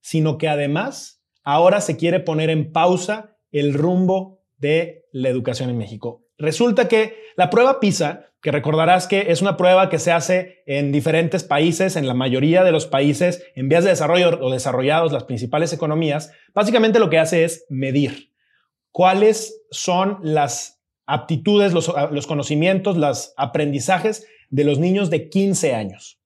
sino 0.00 0.38
que 0.38 0.48
además 0.48 1.22
ahora 1.44 1.82
se 1.82 1.98
quiere 1.98 2.18
poner 2.18 2.48
en 2.48 2.72
pausa 2.72 3.36
el 3.50 3.74
rumbo 3.74 4.40
de 4.56 5.04
la 5.12 5.28
educación 5.28 5.68
en 5.68 5.76
México. 5.76 6.24
Resulta 6.38 6.88
que 6.88 7.14
la 7.36 7.50
prueba 7.50 7.78
PISA, 7.78 8.27
que 8.40 8.52
recordarás 8.52 9.06
que 9.06 9.32
es 9.32 9.42
una 9.42 9.56
prueba 9.56 9.88
que 9.88 9.98
se 9.98 10.12
hace 10.12 10.62
en 10.66 10.92
diferentes 10.92 11.42
países, 11.44 11.96
en 11.96 12.06
la 12.06 12.14
mayoría 12.14 12.62
de 12.62 12.72
los 12.72 12.86
países 12.86 13.44
en 13.54 13.68
vías 13.68 13.84
de 13.84 13.90
desarrollo 13.90 14.38
o 14.40 14.50
desarrollados, 14.50 15.12
las 15.12 15.24
principales 15.24 15.72
economías, 15.72 16.32
básicamente 16.54 17.00
lo 17.00 17.10
que 17.10 17.18
hace 17.18 17.44
es 17.44 17.66
medir 17.68 18.32
cuáles 18.92 19.62
son 19.70 20.18
las 20.22 20.80
aptitudes, 21.06 21.72
los, 21.72 21.92
los 22.10 22.26
conocimientos, 22.26 22.96
los 22.96 23.32
aprendizajes 23.36 24.26
de 24.50 24.64
los 24.64 24.78
niños 24.78 25.10
de 25.10 25.28
15 25.28 25.74
años. 25.74 26.20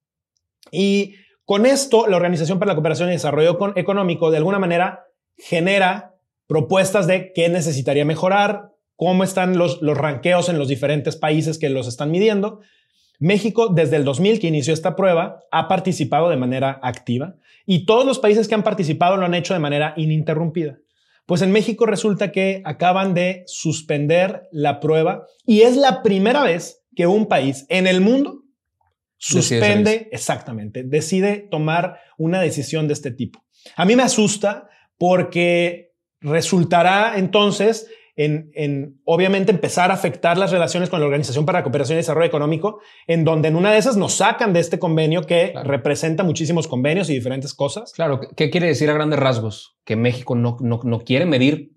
Y 0.71 1.17
con 1.45 1.67
esto, 1.67 2.07
la 2.07 2.17
Organización 2.17 2.59
para 2.59 2.71
la 2.71 2.75
Cooperación 2.75 3.09
y 3.09 3.13
Desarrollo 3.13 3.59
Económico 3.77 4.31
de 4.31 4.37
alguna 4.39 4.59
manera 4.59 5.07
genera 5.37 6.15
propuestas 6.47 7.07
de 7.07 7.33
qué 7.33 7.49
necesitaría 7.49 8.05
mejorar, 8.05 8.73
cómo 9.05 9.25
están 9.25 9.59
los, 9.59 9.83
los 9.83 9.99
ranqueos 9.99 10.49
en 10.49 10.59
los 10.59 10.69
diferentes 10.69 11.17
países 11.17 11.59
que 11.59 11.69
los 11.69 11.89
están 11.89 12.13
midiendo. 12.13 12.61
México, 13.19 13.67
desde 13.67 13.97
el 13.97 14.05
2000 14.05 14.39
que 14.39 14.47
inició 14.47 14.73
esta 14.73 14.95
prueba, 14.95 15.41
ha 15.51 15.67
participado 15.67 16.31
de 16.31 16.37
manera 16.37 16.79
activa 16.85 17.35
y 17.67 17.85
todos 17.85 18.07
los 18.07 18.21
países 18.21 18.47
que 18.47 18.55
han 18.55 18.63
participado 18.63 19.17
lo 19.17 19.27
han 19.27 19.35
hecho 19.35 19.55
de 19.55 19.61
manera 19.61 19.93
ininterrumpida. 19.97 20.79
Pues 21.27 21.43
en 21.43 21.51
México 21.51 21.85
resulta 21.85 22.31
que 22.31 22.63
acaban 22.65 23.13
de 23.13 23.43
suspender 23.47 24.49
la 24.53 24.79
prueba 24.79 25.27
y 25.45 25.63
es 25.63 25.77
la 25.77 26.05
primera 26.05 26.45
vez 26.45 26.85
que 26.95 27.09
un 27.09 27.27
país 27.27 27.67
en 27.71 27.89
el 27.89 28.03
mundo 28.03 28.45
suspende, 29.17 30.11
exactamente, 30.13 30.85
decide 30.85 31.49
tomar 31.51 31.99
una 32.19 32.41
decisión 32.41 32.87
de 32.87 32.95
este 32.95 33.11
tipo. 33.11 33.45
A 33.75 33.85
mí 33.85 33.97
me 33.97 34.05
asusta 34.05 34.69
porque 34.97 35.93
resultará 36.21 37.19
entonces 37.19 37.89
en, 38.15 39.01
obviamente 39.05 39.53
empezar 39.53 39.91
a 39.91 39.95
afectar 39.95 40.37
las 40.37 40.51
relaciones 40.51 40.91
con 40.91 41.01
la 41.01 41.07
Organización 41.07 41.47
para 41.47 41.61
la 41.61 41.63
Cooperación 41.63 41.97
y 41.97 42.01
Desarrollo 42.01 42.27
Económico, 42.27 42.81
en 43.07 43.25
donde 43.25 43.49
en 43.49 43.57
una 43.57 43.73
de 43.73 43.79
esas 43.79 43.97
nos 43.97 44.15
sacan 44.15 44.53
de 44.53 44.61
este 44.61 44.79
convenio 44.79 45.23
que 45.23 45.53
representa 45.65 46.23
muchísimos 46.23 46.69
convenios 46.69 47.09
y 47.09 47.15
diferentes 47.15 47.55
cosas. 47.55 47.93
Claro, 47.93 48.21
¿qué 48.37 48.51
quiere 48.51 48.67
decir 48.67 48.91
a 48.91 48.95
grandes 48.95 49.19
rasgos? 49.19 49.77
Que 49.85 49.97
México 49.97 50.35
no, 50.35 50.57
no, 50.61 50.81
no 50.85 51.01
quiere 51.01 51.27
medir 51.27 51.73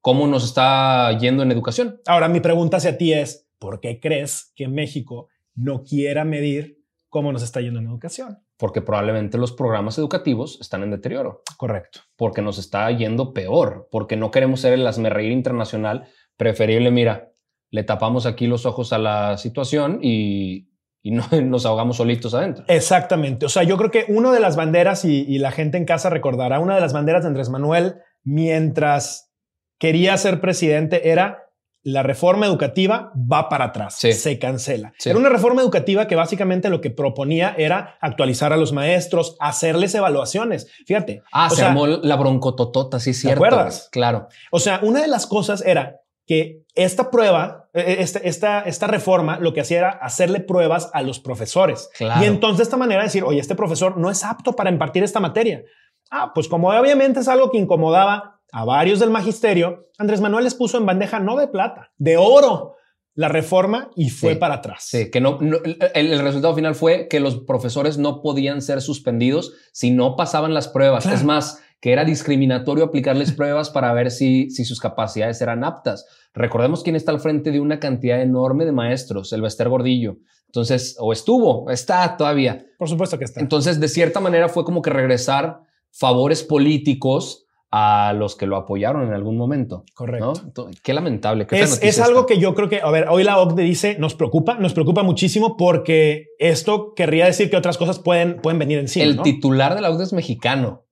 cómo 0.00 0.26
nos 0.26 0.44
está 0.44 1.16
yendo 1.18 1.42
en 1.42 1.52
educación. 1.52 2.00
Ahora, 2.06 2.28
mi 2.28 2.40
pregunta 2.40 2.78
hacia 2.78 2.96
ti 2.96 3.12
es, 3.12 3.48
¿por 3.58 3.80
qué 3.80 4.00
crees 4.00 4.52
que 4.54 4.68
México 4.68 5.28
no 5.54 5.82
quiera 5.82 6.24
medir 6.24 6.77
cómo 7.08 7.32
nos 7.32 7.42
está 7.42 7.60
yendo 7.60 7.80
en 7.80 7.86
educación? 7.86 8.38
porque 8.58 8.82
probablemente 8.82 9.38
los 9.38 9.52
programas 9.52 9.96
educativos 9.98 10.58
están 10.60 10.82
en 10.82 10.90
deterioro. 10.90 11.42
Correcto. 11.56 12.00
Porque 12.16 12.42
nos 12.42 12.58
está 12.58 12.90
yendo 12.90 13.32
peor, 13.32 13.88
porque 13.90 14.16
no 14.16 14.30
queremos 14.30 14.60
ser 14.60 14.72
el 14.72 14.86
asmerreír 14.86 15.30
internacional. 15.30 16.08
Preferible, 16.36 16.90
mira, 16.90 17.30
le 17.70 17.84
tapamos 17.84 18.26
aquí 18.26 18.48
los 18.48 18.66
ojos 18.66 18.92
a 18.92 18.98
la 18.98 19.38
situación 19.38 20.00
y, 20.02 20.68
no, 21.04 21.24
nos 21.44 21.66
ahogamos 21.66 21.98
solitos 21.98 22.34
adentro. 22.34 22.64
Exactamente. 22.66 23.46
O 23.46 23.48
sea, 23.48 23.62
yo 23.62 23.76
creo 23.76 23.92
que 23.92 24.06
una 24.08 24.32
de 24.32 24.40
las 24.40 24.56
banderas, 24.56 25.04
y, 25.04 25.24
y 25.28 25.38
la 25.38 25.52
gente 25.52 25.78
en 25.78 25.84
casa 25.84 26.10
recordará, 26.10 26.58
una 26.58 26.74
de 26.74 26.80
las 26.80 26.92
banderas 26.92 27.22
de 27.22 27.28
Andrés 27.28 27.50
Manuel 27.50 27.94
mientras 28.24 29.32
quería 29.78 30.16
ser 30.16 30.40
presidente 30.40 31.10
era 31.10 31.47
la 31.82 32.02
reforma 32.02 32.46
educativa 32.46 33.12
va 33.14 33.48
para 33.48 33.66
atrás, 33.66 33.96
se 33.98 34.38
cancela. 34.38 34.92
Era 35.04 35.18
una 35.18 35.28
reforma 35.28 35.62
educativa 35.62 36.06
que 36.06 36.16
básicamente 36.16 36.68
lo 36.68 36.80
que 36.80 36.90
proponía 36.90 37.54
era 37.56 37.96
actualizar 38.00 38.52
a 38.52 38.56
los 38.56 38.72
maestros, 38.72 39.36
hacerles 39.40 39.94
evaluaciones. 39.94 40.68
Fíjate. 40.86 41.22
Ah, 41.32 41.48
se 41.50 41.64
armó 41.64 41.86
la 41.86 42.16
broncototota, 42.16 43.00
sí, 43.00 43.14
cierto. 43.14 43.40
¿Te 43.40 43.46
acuerdas? 43.46 43.88
Claro. 43.92 44.28
O 44.50 44.58
sea, 44.58 44.80
una 44.82 45.00
de 45.00 45.08
las 45.08 45.26
cosas 45.26 45.62
era 45.64 46.00
que 46.26 46.64
esta 46.74 47.10
prueba, 47.10 47.68
e, 47.72 47.80
e, 47.80 48.02
esta, 48.02 48.18
esta, 48.18 48.60
esta 48.60 48.86
reforma, 48.86 49.38
lo 49.38 49.54
que 49.54 49.62
hacía 49.62 49.78
era 49.78 49.90
hacerle 49.90 50.40
pruebas 50.40 50.90
a 50.92 51.02
los 51.02 51.20
profesores. 51.20 51.90
Y 51.98 52.24
entonces 52.24 52.58
de 52.58 52.64
esta 52.64 52.76
manera 52.76 53.02
decir, 53.02 53.24
oye, 53.24 53.40
este 53.40 53.54
profesor 53.54 53.96
no 53.96 54.10
es 54.10 54.24
apto 54.24 54.52
para 54.54 54.70
impartir 54.70 55.02
esta 55.02 55.20
materia. 55.20 55.62
Ah, 56.10 56.32
pues 56.34 56.48
como 56.48 56.70
obviamente 56.70 57.20
es 57.20 57.28
algo 57.28 57.50
que 57.50 57.58
incomodaba 57.58 58.37
a 58.52 58.64
varios 58.64 58.98
del 59.00 59.10
magisterio, 59.10 59.88
Andrés 59.98 60.20
Manuel 60.20 60.44
les 60.44 60.54
puso 60.54 60.78
en 60.78 60.86
bandeja 60.86 61.20
no 61.20 61.36
de 61.36 61.48
plata, 61.48 61.92
de 61.98 62.16
oro 62.16 62.76
la 63.18 63.28
reforma 63.28 63.90
y 63.96 64.10
fue 64.10 64.36
para 64.36 64.54
atrás. 64.54 64.86
Sí, 64.90 65.10
que 65.10 65.20
no, 65.20 65.40
el, 65.40 66.18
resultado 66.20 66.54
final 66.54 66.76
fue 66.76 67.08
que 67.08 67.18
los 67.18 67.38
profesores 67.38 67.98
no 67.98 68.22
podían 68.22 68.62
ser 68.62 68.80
suspendidos 68.80 69.54
si 69.72 69.90
no 69.90 70.14
pasaban 70.14 70.54
las 70.54 70.68
pruebas. 70.68 71.04
Es 71.06 71.24
más, 71.24 71.60
que 71.80 71.92
era 71.92 72.04
discriminatorio 72.04 72.84
aplicarles 72.84 73.32
pruebas 73.32 73.70
para 73.70 73.92
ver 73.92 74.12
si, 74.12 74.50
si 74.50 74.64
sus 74.64 74.78
capacidades 74.78 75.42
eran 75.42 75.64
aptas. 75.64 76.06
Recordemos 76.32 76.84
quién 76.84 76.94
está 76.94 77.10
al 77.10 77.18
frente 77.18 77.50
de 77.50 77.58
una 77.58 77.80
cantidad 77.80 78.22
enorme 78.22 78.64
de 78.64 78.70
maestros, 78.70 79.32
el 79.32 79.42
Bester 79.42 79.68
Gordillo. 79.68 80.18
Entonces, 80.46 80.96
o 81.00 81.12
estuvo, 81.12 81.68
está 81.70 82.16
todavía. 82.16 82.66
Por 82.78 82.88
supuesto 82.88 83.18
que 83.18 83.24
está. 83.24 83.40
Entonces, 83.40 83.80
de 83.80 83.88
cierta 83.88 84.20
manera 84.20 84.48
fue 84.48 84.64
como 84.64 84.80
que 84.80 84.90
regresar 84.90 85.62
favores 85.90 86.44
políticos 86.44 87.47
a 87.70 88.14
los 88.14 88.34
que 88.34 88.46
lo 88.46 88.56
apoyaron 88.56 89.06
en 89.06 89.12
algún 89.12 89.36
momento. 89.36 89.84
Correcto. 89.94 90.70
qué 90.82 90.94
lamentable. 90.94 91.46
es, 91.50 92.00
algo 92.00 92.24
que 92.24 92.38
yo 92.38 92.54
creo 92.54 92.68
que, 92.68 92.80
a 92.80 92.90
ver, 92.90 93.06
hoy 93.10 93.24
la 93.24 93.38
OCDE 93.38 93.62
dice, 93.62 93.96
nos 93.98 94.14
preocupa, 94.14 94.54
nos 94.58 94.72
preocupa 94.72 95.02
muchísimo 95.02 95.56
porque 95.56 96.28
esto 96.38 96.94
querría 96.94 97.26
decir 97.26 97.50
que 97.50 97.56
otras 97.56 97.76
cosas 97.76 97.98
pueden, 97.98 98.40
pueden 98.40 98.58
venir 98.58 98.78
encima. 98.78 99.04
El 99.04 99.22
titular 99.22 99.74
de 99.74 99.82
la 99.82 99.90
OCDE 99.90 100.04
es 100.04 100.12
mexicano, 100.12 100.86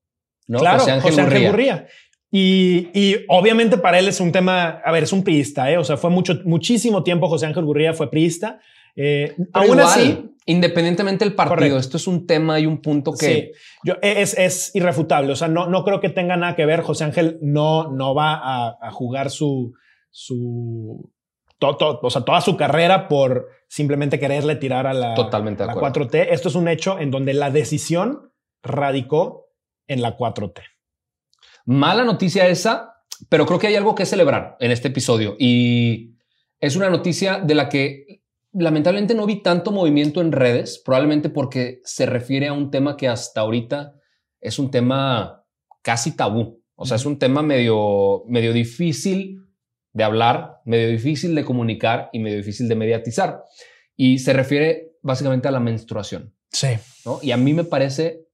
¿no? 0.46 0.58
Claro, 0.58 0.80
José 0.80 1.20
Ángel, 1.20 1.50
Gurría. 1.50 1.86
Y, 2.30 2.88
y, 2.92 3.24
obviamente 3.28 3.78
para 3.78 3.98
él 3.98 4.08
es 4.08 4.20
un 4.20 4.32
tema, 4.32 4.80
a 4.84 4.92
ver, 4.92 5.04
es 5.04 5.12
un 5.12 5.24
priista, 5.24 5.70
¿eh? 5.70 5.78
o 5.78 5.84
sea, 5.84 5.96
fue 5.96 6.10
mucho, 6.10 6.40
muchísimo 6.44 7.02
tiempo 7.02 7.28
José 7.28 7.46
Ángel 7.46 7.64
Gurría 7.64 7.94
fue 7.94 8.10
priista. 8.10 8.60
Eh, 8.96 9.36
aún 9.52 9.80
así, 9.80 10.36
Independientemente 10.48 11.24
del 11.24 11.34
partido, 11.34 11.76
esto 11.76 11.96
es 11.96 12.06
un 12.06 12.24
tema 12.24 12.60
y 12.60 12.66
un 12.66 12.80
punto 12.80 13.12
que... 13.12 13.26
Sí, 13.26 13.52
yo, 13.82 13.94
es, 14.00 14.38
es, 14.38 14.70
irrefutable. 14.76 15.32
O 15.32 15.36
sea, 15.36 15.48
no, 15.48 15.66
no 15.66 15.84
creo 15.84 16.00
que 16.00 16.08
tenga 16.08 16.36
nada 16.36 16.54
que 16.54 16.64
ver. 16.64 16.82
José 16.82 17.02
Ángel 17.02 17.38
no, 17.42 17.90
no 17.90 18.14
va 18.14 18.76
a, 18.80 18.90
jugar 18.92 19.30
su... 19.30 19.74
su 20.10 21.10
o 21.60 22.10
sea, 22.10 22.22
toda 22.22 22.40
su 22.40 22.56
carrera 22.56 23.08
por 23.08 23.48
simplemente 23.66 24.20
quererle 24.20 24.54
tirar 24.54 24.86
a 24.86 24.94
la, 24.94 25.14
Totalmente 25.14 25.66
la 25.66 25.74
4T. 25.74 26.28
Esto 26.30 26.48
es 26.48 26.54
un 26.54 26.68
hecho 26.68 27.00
en 27.00 27.10
donde 27.10 27.34
la 27.34 27.50
decisión 27.50 28.32
radicó 28.62 29.48
en 29.88 30.00
la 30.00 30.16
4T. 30.16 30.62
Mala 31.64 32.04
noticia 32.04 32.46
esa, 32.46 33.02
pero 33.28 33.46
creo 33.46 33.58
que 33.58 33.66
hay 33.66 33.74
algo 33.74 33.96
que 33.96 34.06
celebrar 34.06 34.56
en 34.60 34.70
este 34.70 34.88
episodio 34.88 35.34
y 35.40 36.14
es 36.60 36.76
una 36.76 36.88
noticia 36.88 37.40
de 37.40 37.54
la 37.56 37.68
que 37.68 38.22
lamentablemente 38.58 39.14
no 39.14 39.26
vi 39.26 39.42
tanto 39.42 39.70
movimiento 39.70 40.20
en 40.20 40.32
redes, 40.32 40.80
probablemente 40.84 41.28
porque 41.28 41.80
se 41.84 42.06
refiere 42.06 42.48
a 42.48 42.52
un 42.52 42.70
tema 42.70 42.96
que 42.96 43.08
hasta 43.08 43.42
ahorita 43.42 43.94
es 44.40 44.58
un 44.58 44.70
tema 44.70 45.44
casi 45.82 46.16
tabú. 46.16 46.62
O 46.74 46.86
sea, 46.86 46.96
es 46.96 47.06
un 47.06 47.18
tema 47.18 47.42
medio, 47.42 48.24
medio 48.26 48.52
difícil 48.52 49.42
de 49.92 50.04
hablar, 50.04 50.60
medio 50.64 50.88
difícil 50.88 51.34
de 51.34 51.44
comunicar 51.44 52.10
y 52.12 52.18
medio 52.18 52.36
difícil 52.36 52.68
de 52.68 52.76
mediatizar. 52.76 53.44
Y 53.94 54.18
se 54.18 54.32
refiere 54.32 54.92
básicamente 55.02 55.48
a 55.48 55.52
la 55.52 55.60
menstruación. 55.60 56.34
Sí. 56.50 56.68
Y 57.22 57.30
a 57.30 57.36
mí 57.36 57.54
me 57.54 57.64
parece, 57.64 58.26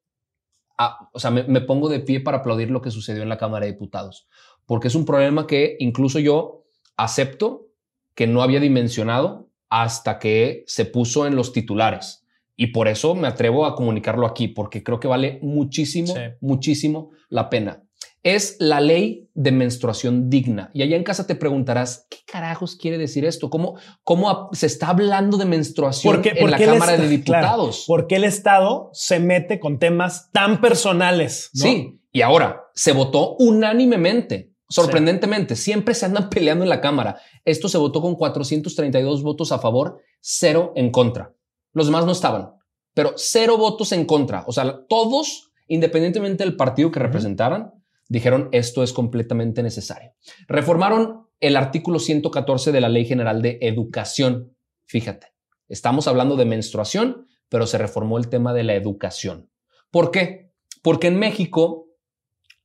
o 1.13 1.19
sea, 1.19 1.31
me, 1.31 1.45
me 1.45 1.61
pongo 1.61 1.89
de 1.89 2.01
pie 2.01 2.21
para 2.21 2.39
aplaudir 2.39 2.71
lo 2.71 2.81
que 2.81 2.91
sucedió 2.91 3.23
en 3.23 3.29
la 3.29 3.39
Cámara 3.39 3.67
de 3.67 3.73
Diputados, 3.73 4.29
porque 4.67 4.89
es 4.89 4.95
un 4.95 5.05
problema 5.05 5.47
que 5.47 5.77
incluso 5.79 6.19
yo 6.19 6.65
acepto 6.97 7.69
que 8.15 8.27
no 8.27 8.43
había 8.43 8.61
dimensionado 8.61 9.52
hasta 9.73 10.19
que 10.19 10.65
se 10.67 10.85
puso 10.85 11.27
en 11.27 11.35
los 11.35 11.55
titulares. 11.55 12.27
Y 12.57 12.69
por 12.69 12.89
eso 12.89 13.15
me 13.15 13.27
atrevo 13.27 13.65
a 13.65 13.75
comunicarlo 13.75 14.27
aquí, 14.27 14.47
porque 14.47 14.83
creo 14.83 15.01
que 15.01 15.09
vale 15.09 15.39
muchísimo, 15.41 16.13
muchísimo 16.43 17.13
la 17.31 17.49
pena. 17.49 17.83
Es 18.23 18.57
la 18.61 18.83
ley 18.83 19.31
de 19.33 19.51
menstruación 19.51 20.29
digna. 20.29 20.71
Y 20.75 20.83
allá 20.83 20.95
en 20.95 21.05
casa 21.05 21.27
te 21.27 21.37
preguntarás, 21.37 22.07
¿qué 22.11 22.19
carajos 22.31 22.77
quiere 22.77 22.99
decir 22.99 23.25
esto? 23.25 23.49
¿Cómo, 23.49 23.79
cómo 24.05 24.51
se 24.53 24.67
está 24.67 24.89
hablando 24.89 25.39
de 25.39 25.47
menstruación 25.47 26.21
en 26.23 26.51
la 26.51 26.59
Cámara 26.59 26.99
de 26.99 27.09
Diputados? 27.09 27.85
¿Por 27.87 28.07
qué 28.07 28.17
el 28.17 28.25
Estado 28.25 28.91
se 28.93 29.21
mete 29.21 29.59
con 29.59 29.79
temas 29.79 30.31
tan 30.33 30.61
personales? 30.61 31.49
Sí, 31.55 31.99
y 32.13 32.21
ahora 32.21 32.67
se 32.75 32.93
votó 32.93 33.37
unánimemente 33.39 34.52
Sorprendentemente, 34.73 35.55
siempre 35.55 35.95
se 35.95 36.07
andan 36.07 36.29
peleando 36.31 36.65
en 36.65 36.71
la 36.71 36.81
Cámara. 36.81 37.21
Esto 37.45 37.69
se 37.69 37.79
votó 37.79 38.01
con 38.01 38.15
432 38.15 39.23
votos 39.23 39.53
a 39.53 39.59
favor, 39.59 40.01
cero 40.21 40.73
en 40.77 40.91
contra. 40.91 41.35
Los 41.73 41.87
demás 41.87 42.07
no 42.07 42.13
estaban, 42.13 42.55
pero 42.95 43.13
cero 43.17 43.59
votos 43.59 43.93
en 43.93 44.07
contra. 44.07 44.45
O 44.47 44.53
sea, 44.53 44.87
todos, 44.89 45.51
independientemente 45.69 46.45
del 46.45 46.57
partido 46.57 46.91
que 46.91 47.01
representaran, 47.01 47.73
dijeron 48.09 48.49
esto 48.53 48.83
es 48.83 48.93
completamente 48.93 49.63
necesario. 49.63 50.15
Reformaron 50.49 51.27
el 51.41 51.57
artículo 51.57 51.99
114 51.99 52.73
de 52.73 52.81
la 52.81 52.89
Ley 52.89 53.05
General 53.05 53.43
de 53.43 53.59
Educación. 53.61 54.57
Fíjate, 54.87 55.29
estamos 55.69 56.09
hablando 56.09 56.37
de 56.37 56.45
menstruación, 56.45 57.27
pero 57.49 57.67
se 57.67 57.79
reformó 57.79 58.19
el 58.19 58.29
tema 58.29 58.55
de 58.55 58.65
la 58.65 58.75
educación. 58.75 59.51
¿Por 59.91 60.11
qué? 60.11 60.53
Porque 60.83 61.09
en 61.09 61.19
México 61.19 61.89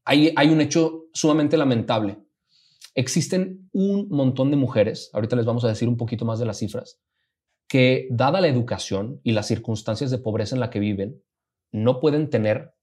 hay, 0.08 0.50
un 0.50 0.62
hecho 0.62 1.06
sumamente 1.14 1.58
lamentable. 1.58 2.20
Existen 2.96 3.70
un 3.74 4.08
montón 4.10 4.50
de 4.50 4.58
mujeres, 4.58 5.10
ahorita 5.14 5.36
les 5.36 5.46
vamos 5.46 5.66
a 5.66 5.68
decir 5.68 5.88
un 5.88 5.98
poquito 5.98 6.26
más 6.26 6.40
de 6.40 6.46
las 6.46 6.58
cifras, 6.58 7.00
que 7.68 8.08
dada 8.10 8.42
la 8.42 8.48
educación 8.48 9.20
y 9.24 9.34
las 9.34 9.48
circunstancias 9.48 10.10
de 10.10 10.18
pobreza 10.18 10.56
en 10.56 10.62
la 10.62 10.70
que 10.70 10.80
viven, 10.80 11.22
no 11.72 12.00
pueden 12.00 12.30
tener 12.30 12.74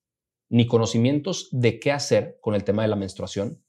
ni 0.51 0.67
conocimientos 0.67 1.49
de 1.51 1.81
qué 1.81 1.91
hacer 1.91 2.37
con 2.43 2.55
el 2.55 2.63
tema 2.63 2.83
de 2.83 2.89
la 2.89 2.97
menstruación, 2.97 3.63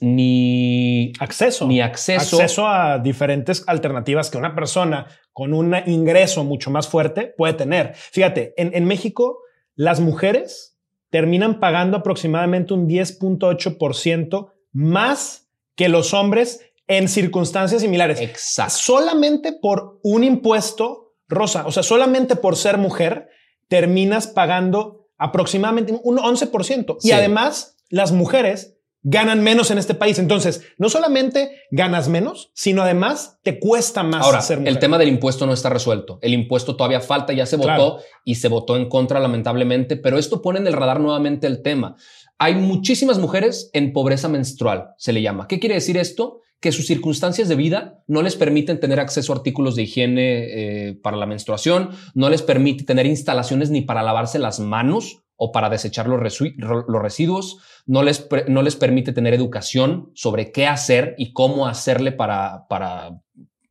ni 0.00 1.12
acceso, 1.18 1.66
ni 1.66 1.80
acceso, 1.80 2.36
acceso 2.36 2.66
a 2.68 3.00
diferentes 3.00 3.64
alternativas 3.66 4.30
que 4.30 4.38
una 4.38 4.54
persona 4.54 5.08
con 5.32 5.52
un 5.52 5.74
ingreso 5.86 6.44
mucho 6.44 6.70
más 6.70 6.88
fuerte 6.88 7.34
puede 7.36 7.52
tener. 7.52 7.94
Fíjate, 7.94 8.54
en, 8.56 8.74
en 8.74 8.86
México 8.86 9.40
las 9.74 10.00
mujeres 10.00 10.79
terminan 11.10 11.60
pagando 11.60 11.96
aproximadamente 11.96 12.72
un 12.74 12.88
10.8% 12.88 14.52
más 14.72 15.48
que 15.74 15.88
los 15.88 16.14
hombres 16.14 16.60
en 16.86 17.08
circunstancias 17.08 17.82
similares. 17.82 18.20
Exacto. 18.20 18.74
Solamente 18.76 19.52
por 19.52 20.00
un 20.02 20.24
impuesto, 20.24 21.14
Rosa, 21.28 21.66
o 21.66 21.72
sea, 21.72 21.82
solamente 21.82 22.34
por 22.36 22.56
ser 22.56 22.78
mujer, 22.78 23.28
terminas 23.68 24.26
pagando 24.26 25.06
aproximadamente 25.16 25.92
un 26.02 26.18
11%. 26.18 26.96
Y 27.02 27.08
Sí. 27.08 27.12
además, 27.12 27.76
las 27.88 28.10
mujeres 28.12 28.76
ganan 29.02 29.42
menos 29.42 29.70
en 29.70 29.78
este 29.78 29.94
país. 29.94 30.18
Entonces, 30.18 30.62
no 30.78 30.88
solamente 30.88 31.62
ganas 31.70 32.08
menos, 32.08 32.50
sino 32.54 32.82
además 32.82 33.38
te 33.42 33.58
cuesta 33.58 34.02
más 34.02 34.24
Ahora, 34.24 34.40
ser 34.42 34.58
mujer. 34.58 34.72
el 34.72 34.78
tema 34.78 34.98
del 34.98 35.08
impuesto 35.08 35.46
no 35.46 35.52
está 35.52 35.68
resuelto. 35.70 36.18
El 36.22 36.34
impuesto 36.34 36.76
todavía 36.76 37.00
falta, 37.00 37.32
ya 37.32 37.46
se 37.46 37.56
votó 37.56 38.00
y 38.24 38.36
se 38.36 38.48
votó 38.48 38.76
en 38.76 38.88
contra, 38.88 39.20
lamentablemente, 39.20 39.96
pero 39.96 40.18
esto 40.18 40.42
pone 40.42 40.58
en 40.58 40.66
el 40.66 40.74
radar 40.74 41.00
nuevamente 41.00 41.46
el 41.46 41.62
tema. 41.62 41.96
Hay 42.38 42.54
muchísimas 42.54 43.18
mujeres 43.18 43.70
en 43.72 43.92
pobreza 43.92 44.28
menstrual, 44.28 44.90
se 44.96 45.12
le 45.12 45.22
llama. 45.22 45.46
¿Qué 45.46 45.60
quiere 45.60 45.74
decir 45.74 45.96
esto? 45.96 46.40
Que 46.58 46.72
sus 46.72 46.86
circunstancias 46.86 47.48
de 47.48 47.56
vida 47.56 48.02
no 48.06 48.22
les 48.22 48.36
permiten 48.36 48.80
tener 48.80 49.00
acceso 49.00 49.32
a 49.32 49.36
artículos 49.36 49.76
de 49.76 49.82
higiene 49.82 50.88
eh, 50.88 50.94
para 51.02 51.16
la 51.16 51.26
menstruación, 51.26 51.90
no 52.14 52.28
les 52.28 52.42
permite 52.42 52.84
tener 52.84 53.06
instalaciones 53.06 53.70
ni 53.70 53.82
para 53.82 54.02
lavarse 54.02 54.38
las 54.38 54.60
manos 54.60 55.22
o 55.42 55.52
para 55.52 55.70
desechar 55.70 56.06
los, 56.06 56.20
residuos, 56.20 57.62
no 57.86 58.02
les, 58.02 58.28
no 58.46 58.60
les 58.60 58.76
permite 58.76 59.14
tener 59.14 59.32
educación 59.32 60.12
sobre 60.14 60.52
qué 60.52 60.66
hacer 60.66 61.14
y 61.16 61.32
cómo 61.32 61.66
hacerle 61.66 62.12
para, 62.12 62.68
para 62.68 63.18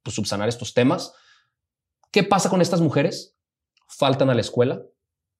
pues, 0.01 0.15
subsanar 0.15 0.49
estos 0.49 0.73
temas. 0.73 1.13
¿Qué 2.11 2.23
pasa 2.23 2.49
con 2.49 2.63
estas 2.63 2.81
mujeres? 2.81 3.37
Faltan 3.87 4.31
a 4.31 4.33
la 4.33 4.41
escuela, 4.41 4.81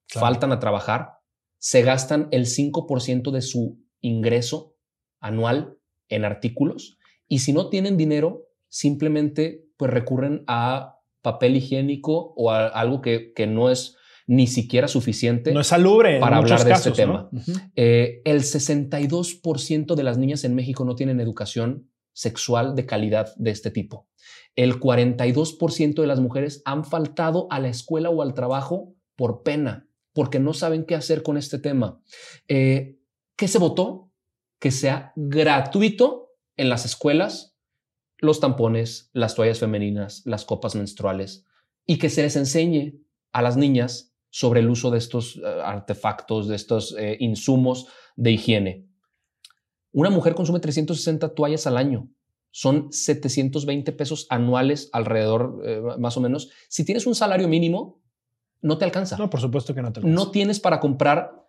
Claro. 0.08 0.28
faltan 0.28 0.52
a 0.52 0.60
trabajar, 0.60 1.14
se 1.58 1.82
gastan 1.82 2.28
el 2.30 2.46
5% 2.46 3.32
de 3.32 3.42
su 3.42 3.80
ingreso 4.00 4.76
anual 5.20 5.80
en 6.10 6.26
artículos 6.26 7.00
y 7.28 7.40
si 7.40 7.54
no 7.54 7.70
tienen 7.70 7.98
dinero, 7.98 8.46
simplemente 8.68 9.66
pues 9.78 9.92
recurren 9.92 10.44
a 10.46 11.00
papel 11.24 11.56
higiénico 11.56 12.34
o 12.36 12.52
a 12.52 12.68
algo 12.68 13.02
que, 13.02 13.34
que 13.34 13.48
no 13.48 13.72
es 13.72 13.98
ni 14.30 14.46
siquiera 14.46 14.88
suficiente. 14.88 15.52
no 15.52 15.62
es 15.62 15.68
salubre 15.68 16.20
para 16.20 16.38
hablar 16.38 16.64
de 16.64 16.72
este 16.72 16.92
tema. 16.92 17.32
Eh, 17.76 18.22
el 18.26 18.42
62% 18.42 19.96
de 19.96 20.04
las 20.04 20.20
niñas 20.20 20.44
en 20.44 20.54
México 20.54 20.86
no 20.86 20.94
tienen 20.94 21.20
educación 21.20 21.90
sexual 22.14 22.76
de 22.76 22.86
calidad 22.86 23.34
de 23.38 23.50
este 23.50 23.72
tipo. 23.72 24.08
El 24.56 24.80
42% 24.80 25.96
de 26.02 26.06
las 26.06 26.20
mujeres 26.20 26.62
han 26.66 26.86
faltado 26.86 27.48
a 27.50 27.60
la 27.60 27.70
escuela 27.70 28.12
o 28.12 28.22
al 28.22 28.36
trabajo 28.36 28.94
por 29.16 29.42
pena, 29.42 29.88
porque 30.14 30.40
no 30.40 30.54
saben 30.54 30.86
qué 30.86 30.94
hacer 30.94 31.24
con 31.24 31.36
este 31.36 31.58
tema. 31.58 32.00
Eh, 32.48 33.00
¿Qué 33.36 33.48
se 33.48 33.58
votó? 33.58 34.12
Que 34.60 34.70
sea 34.70 35.12
gratuito 35.16 36.36
en 36.56 36.70
las 36.70 36.86
escuelas 36.86 37.58
los 38.20 38.40
tampones, 38.40 39.10
las 39.14 39.34
toallas 39.34 39.58
femeninas, 39.58 40.22
las 40.26 40.46
copas 40.46 40.76
menstruales 40.76 41.48
y 41.88 41.98
que 41.98 42.12
se 42.12 42.22
les 42.22 42.36
enseñe 42.36 43.02
a 43.32 43.42
las 43.42 43.58
niñas 43.58 44.09
sobre 44.30 44.60
el 44.60 44.70
uso 44.70 44.92
de 44.92 44.98
estos 44.98 45.38
eh, 45.38 45.42
artefactos, 45.64 46.48
de 46.48 46.56
estos 46.56 46.96
eh, 46.98 47.18
insumos 47.20 47.88
de 48.16 48.32
higiene. 48.32 48.90
Una 49.92 50.10
mujer 50.10 50.36
consume 50.36 50.60
360 50.60 51.34
toallas 51.34 51.66
al 51.68 51.78
año. 51.78 52.10
Son 52.52 52.92
720 52.92 53.92
pesos 53.92 54.26
anuales 54.30 54.90
alrededor, 54.92 55.62
eh, 55.66 55.82
más 56.00 56.18
o 56.18 56.22
menos. 56.22 56.50
Si 56.68 56.84
tienes 56.84 57.06
un 57.06 57.16
salario 57.16 57.48
mínimo, 57.48 58.02
no 58.62 58.78
te 58.78 58.86
alcanza. 58.86 59.18
No, 59.18 59.30
por 59.30 59.40
supuesto 59.40 59.74
que 59.74 59.82
no 59.82 59.92
te 59.92 60.00
alcanza. 60.00 60.16
no 60.16 60.32
tienes 60.32 60.60
para 60.60 60.80
comprar 60.80 61.48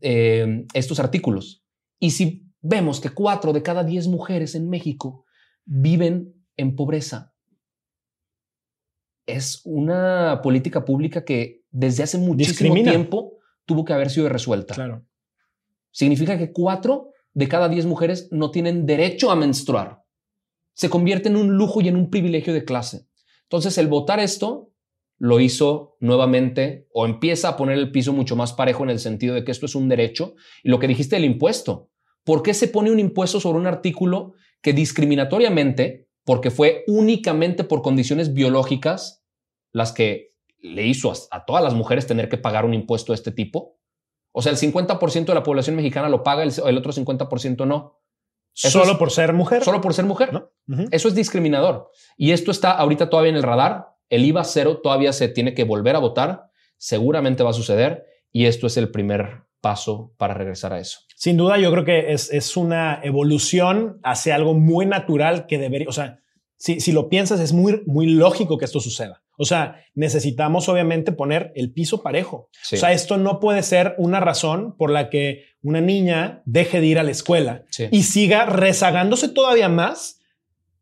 eh, 0.00 0.66
estos 0.74 1.00
artículos. 1.00 1.64
Y 1.98 2.10
si 2.10 2.50
vemos 2.60 3.00
que 3.00 3.10
cuatro 3.10 3.52
de 3.52 3.62
cada 3.62 3.84
diez 3.84 4.08
mujeres 4.08 4.54
en 4.54 4.68
México 4.68 5.24
viven 5.64 6.34
en 6.56 6.76
pobreza, 6.76 7.31
es 9.32 9.60
una 9.64 10.40
política 10.42 10.84
pública 10.84 11.24
que 11.24 11.62
desde 11.70 12.02
hace 12.02 12.18
muchísimo 12.18 12.74
Discrimina. 12.74 12.90
tiempo 12.90 13.38
tuvo 13.64 13.84
que 13.84 13.92
haber 13.92 14.10
sido 14.10 14.28
resuelta. 14.28 14.74
Claro. 14.74 15.04
Significa 15.90 16.38
que 16.38 16.52
cuatro 16.52 17.10
de 17.34 17.48
cada 17.48 17.68
diez 17.68 17.86
mujeres 17.86 18.28
no 18.30 18.50
tienen 18.50 18.86
derecho 18.86 19.30
a 19.30 19.36
menstruar. 19.36 20.02
Se 20.74 20.90
convierte 20.90 21.28
en 21.28 21.36
un 21.36 21.56
lujo 21.56 21.80
y 21.80 21.88
en 21.88 21.96
un 21.96 22.10
privilegio 22.10 22.52
de 22.52 22.64
clase. 22.64 23.06
Entonces, 23.44 23.76
el 23.78 23.88
votar 23.88 24.20
esto 24.20 24.72
lo 25.18 25.38
hizo 25.38 25.96
nuevamente 26.00 26.88
o 26.92 27.06
empieza 27.06 27.48
a 27.48 27.56
poner 27.56 27.78
el 27.78 27.92
piso 27.92 28.12
mucho 28.12 28.36
más 28.36 28.52
parejo 28.52 28.82
en 28.82 28.90
el 28.90 28.98
sentido 28.98 29.34
de 29.34 29.44
que 29.44 29.52
esto 29.52 29.66
es 29.66 29.74
un 29.74 29.88
derecho. 29.88 30.34
Y 30.62 30.70
lo 30.70 30.78
que 30.78 30.88
dijiste 30.88 31.16
del 31.16 31.24
impuesto. 31.24 31.90
¿Por 32.24 32.42
qué 32.42 32.54
se 32.54 32.68
pone 32.68 32.90
un 32.90 32.98
impuesto 32.98 33.40
sobre 33.40 33.58
un 33.58 33.66
artículo 33.66 34.34
que 34.62 34.72
discriminatoriamente, 34.72 36.08
porque 36.24 36.50
fue 36.50 36.84
únicamente 36.86 37.64
por 37.64 37.82
condiciones 37.82 38.32
biológicas 38.32 39.21
las 39.72 39.92
que 39.92 40.34
le 40.60 40.86
hizo 40.86 41.10
a, 41.10 41.14
a 41.30 41.44
todas 41.44 41.62
las 41.64 41.74
mujeres 41.74 42.06
tener 42.06 42.28
que 42.28 42.38
pagar 42.38 42.64
un 42.64 42.74
impuesto 42.74 43.12
de 43.12 43.16
este 43.16 43.32
tipo? 43.32 43.78
O 44.32 44.40
sea, 44.42 44.52
el 44.52 44.58
50% 44.58 45.24
de 45.26 45.34
la 45.34 45.42
población 45.42 45.76
mexicana 45.76 46.08
lo 46.08 46.22
paga, 46.22 46.42
el, 46.42 46.52
el 46.66 46.78
otro 46.78 46.92
50% 46.92 47.66
no. 47.66 47.98
Eso 48.54 48.80
Solo 48.80 48.92
es- 48.92 48.98
por 48.98 49.10
ser 49.10 49.32
mujer. 49.32 49.64
Solo 49.64 49.80
por 49.80 49.94
ser 49.94 50.04
mujer. 50.04 50.48
Eso 50.90 51.08
es 51.08 51.14
discriminador. 51.14 51.90
Y 52.16 52.32
esto 52.32 52.50
está 52.50 52.72
ahorita 52.72 53.10
todavía 53.10 53.30
en 53.30 53.36
el 53.36 53.42
radar. 53.42 53.88
El 54.08 54.24
IVA 54.24 54.44
cero 54.44 54.80
todavía 54.82 55.12
se 55.12 55.28
tiene 55.28 55.54
que 55.54 55.64
volver 55.64 55.96
a 55.96 56.00
votar. 56.00 56.50
Seguramente 56.78 57.42
va 57.42 57.50
a 57.50 57.54
suceder. 57.54 58.06
Y 58.30 58.46
esto 58.46 58.66
es 58.66 58.76
el 58.76 58.90
primer 58.90 59.42
paso 59.60 60.12
para 60.18 60.34
regresar 60.34 60.72
a 60.72 60.80
eso. 60.80 61.00
Sin 61.16 61.36
duda, 61.36 61.56
yo 61.58 61.70
creo 61.70 61.84
que 61.84 62.12
es, 62.12 62.32
es 62.32 62.56
una 62.56 63.00
evolución 63.02 64.00
hacia 64.02 64.34
algo 64.34 64.54
muy 64.54 64.86
natural 64.86 65.46
que 65.46 65.56
debería, 65.58 65.88
o 65.88 65.92
sea, 65.92 66.18
si, 66.56 66.80
si 66.80 66.90
lo 66.92 67.08
piensas, 67.08 67.38
es 67.40 67.52
muy, 67.52 67.82
muy 67.86 68.06
lógico 68.06 68.58
que 68.58 68.64
esto 68.64 68.80
suceda. 68.80 69.22
O 69.38 69.44
sea, 69.44 69.82
necesitamos 69.94 70.68
obviamente 70.68 71.12
poner 71.12 71.52
el 71.54 71.72
piso 71.72 72.02
parejo. 72.02 72.48
Sí. 72.62 72.76
O 72.76 72.78
sea, 72.78 72.92
esto 72.92 73.16
no 73.16 73.40
puede 73.40 73.62
ser 73.62 73.94
una 73.98 74.20
razón 74.20 74.76
por 74.76 74.90
la 74.90 75.10
que 75.10 75.44
una 75.62 75.80
niña 75.80 76.42
deje 76.44 76.80
de 76.80 76.86
ir 76.86 76.98
a 76.98 77.02
la 77.02 77.10
escuela 77.10 77.64
Sí. 77.70 77.88
y 77.90 78.02
siga 78.02 78.46
rezagándose 78.46 79.28
todavía 79.28 79.68
más 79.68 80.18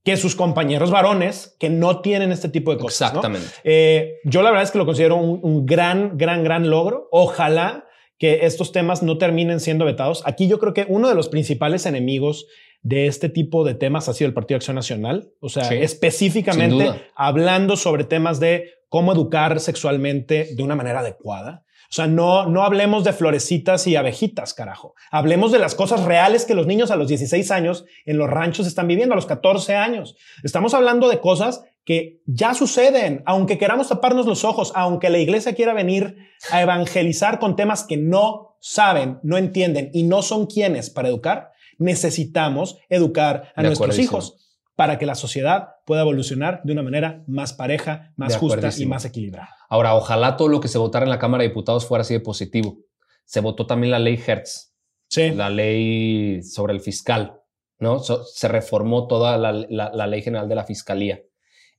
que 0.02 0.16
sus 0.16 0.34
compañeros 0.34 0.90
varones 0.90 1.56
que 1.60 1.68
no 1.68 2.00
tienen 2.00 2.32
este 2.32 2.48
tipo 2.48 2.72
de 2.72 2.78
cosas. 2.78 3.12
¿no? 3.12 3.20
Exactamente. 3.20 3.54
Eh, 3.64 4.14
yo 4.24 4.42
la 4.42 4.50
verdad 4.50 4.64
es 4.64 4.70
que 4.70 4.78
lo 4.78 4.86
considero 4.86 5.16
un, 5.16 5.40
un 5.42 5.66
gran, 5.66 6.16
gran, 6.16 6.42
gran 6.42 6.70
logro. 6.70 7.08
Ojalá 7.12 7.84
que 8.18 8.46
estos 8.46 8.72
temas 8.72 9.02
no 9.02 9.18
terminen 9.18 9.60
siendo 9.60 9.84
vetados. 9.84 10.22
Aquí 10.26 10.48
yo 10.48 10.58
creo 10.58 10.74
que 10.74 10.86
uno 10.88 11.08
de 11.08 11.14
los 11.14 11.28
principales 11.28 11.86
enemigos 11.86 12.46
de 12.82 13.06
este 13.06 13.28
tipo 13.28 13.64
de 13.64 13.74
temas 13.74 14.08
ha 14.08 14.14
sido 14.14 14.28
el 14.28 14.34
Partido 14.34 14.56
Acción 14.56 14.76
Nacional. 14.76 15.30
O 15.40 15.48
sea, 15.48 15.64
Sí, 15.64 15.74
específicamente 15.74 16.90
hablando 17.14 17.76
sobre 17.76 18.04
temas 18.04 18.40
de 18.40 18.70
cómo 18.88 19.12
educar 19.12 19.60
sexualmente 19.60 20.54
de 20.54 20.62
una 20.62 20.76
manera 20.76 21.00
adecuada. 21.00 21.64
O 21.90 21.92
sea, 21.92 22.06
no, 22.06 22.46
no 22.46 22.62
hablemos 22.62 23.02
de 23.02 23.12
florecitas 23.12 23.88
y 23.88 23.96
abejitas, 23.96 24.54
carajo. 24.54 24.94
Hablemos 25.10 25.50
de 25.50 25.58
las 25.58 25.74
cosas 25.74 26.04
reales 26.04 26.44
que 26.44 26.54
los 26.54 26.68
niños 26.68 26.92
a 26.92 26.96
los 26.96 27.08
16 27.08 27.50
años 27.50 27.84
en 28.06 28.16
los 28.16 28.30
ranchos 28.30 28.68
están 28.68 28.86
viviendo, 28.86 29.12
a 29.12 29.16
los 29.16 29.26
14 29.26 29.74
años. 29.74 30.16
Estamos 30.44 30.72
hablando 30.72 31.08
de 31.08 31.18
cosas 31.18 31.64
que 31.84 32.20
ya 32.26 32.54
suceden, 32.54 33.24
aunque 33.26 33.58
queramos 33.58 33.88
taparnos 33.88 34.26
los 34.26 34.44
ojos, 34.44 34.70
aunque 34.76 35.10
la 35.10 35.18
iglesia 35.18 35.56
quiera 35.56 35.74
venir 35.74 36.16
a 36.52 36.62
evangelizar 36.62 37.40
con 37.40 37.56
temas 37.56 37.82
que 37.82 37.96
no 37.96 38.56
saben, 38.60 39.18
no 39.24 39.36
entienden 39.36 39.90
y 39.92 40.04
no 40.04 40.22
son 40.22 40.46
quienes 40.46 40.90
para 40.90 41.08
educar, 41.08 41.49
necesitamos 41.80 42.76
educar 42.88 43.52
a 43.56 43.62
De 43.62 43.68
nuestros 43.68 43.98
hijos 43.98 44.36
para 44.76 44.96
que 44.98 45.04
la 45.06 45.14
sociedad 45.14 45.70
pueda 45.84 46.02
evolucionar 46.02 46.60
de 46.64 46.72
una 46.72 46.82
manera 46.82 47.22
más 47.26 47.52
pareja, 47.52 48.12
más 48.16 48.32
De 48.34 48.38
justa 48.38 48.70
y 48.78 48.86
más 48.86 49.04
equilibrada. 49.04 49.50
Ahora, 49.68 49.94
ojalá 49.96 50.36
todo 50.36 50.48
lo 50.48 50.60
que 50.60 50.68
se 50.68 50.78
votara 50.78 51.04
en 51.04 51.10
la 51.10 51.18
Cámara 51.18 51.42
de 51.42 51.48
Diputados 51.48 51.84
fuera 51.86 52.02
así 52.02 52.14
de 52.14 52.20
positivo. 52.20 52.78
Se 53.24 53.40
votó 53.40 53.66
también 53.66 53.90
la 53.90 53.98
ley 53.98 54.18
Hertz, 54.24 54.72
Sí. 55.08 55.30
la 55.30 55.50
ley 55.50 56.42
sobre 56.42 56.72
el 56.72 56.80
fiscal, 56.80 57.40
¿no? 57.78 57.98
So- 57.98 58.24
se 58.24 58.48
reformó 58.48 59.06
toda 59.06 59.36
la, 59.36 59.52
la- 59.52 59.90
la 59.92 60.06
ley 60.06 60.22
general 60.22 60.48
de 60.48 60.54
la 60.54 60.64
fiscalía. 60.64 61.20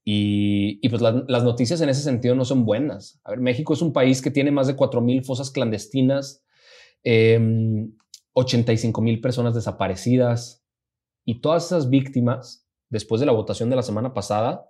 Y, 0.04 0.80
y 0.82 0.90
pues 0.90 1.02
la- 1.02 1.24
las 1.28 1.44
noticias 1.44 1.80
en 1.82 1.90
ese 1.90 2.02
sentido 2.02 2.36
no 2.36 2.46
son 2.46 2.66
buenas. 2.66 3.20
A 3.24 3.32
ver, 3.32 3.40
México 3.40 3.74
es 3.74 3.82
un 3.82 3.94
país 3.94 4.22
que 4.22 4.32
tiene 4.32 4.52
más 4.52 4.68
de 4.68 4.76
4.000 4.76 5.24
fosas 5.24 5.50
clandestinas, 5.52 6.44
eh, 7.04 7.40
85 8.34 9.02
mil 9.02 9.22
personas 9.22 9.54
desaparecidas 9.56 10.66
y 11.26 11.42
todas 11.42 11.66
esas 11.66 11.90
víctimas, 11.90 12.68
después 12.90 13.20
de 13.20 13.26
la 13.26 13.32
votación 13.34 13.70
de 13.70 13.76
la 13.76 13.84
semana 13.84 14.14
pasada, 14.14 14.70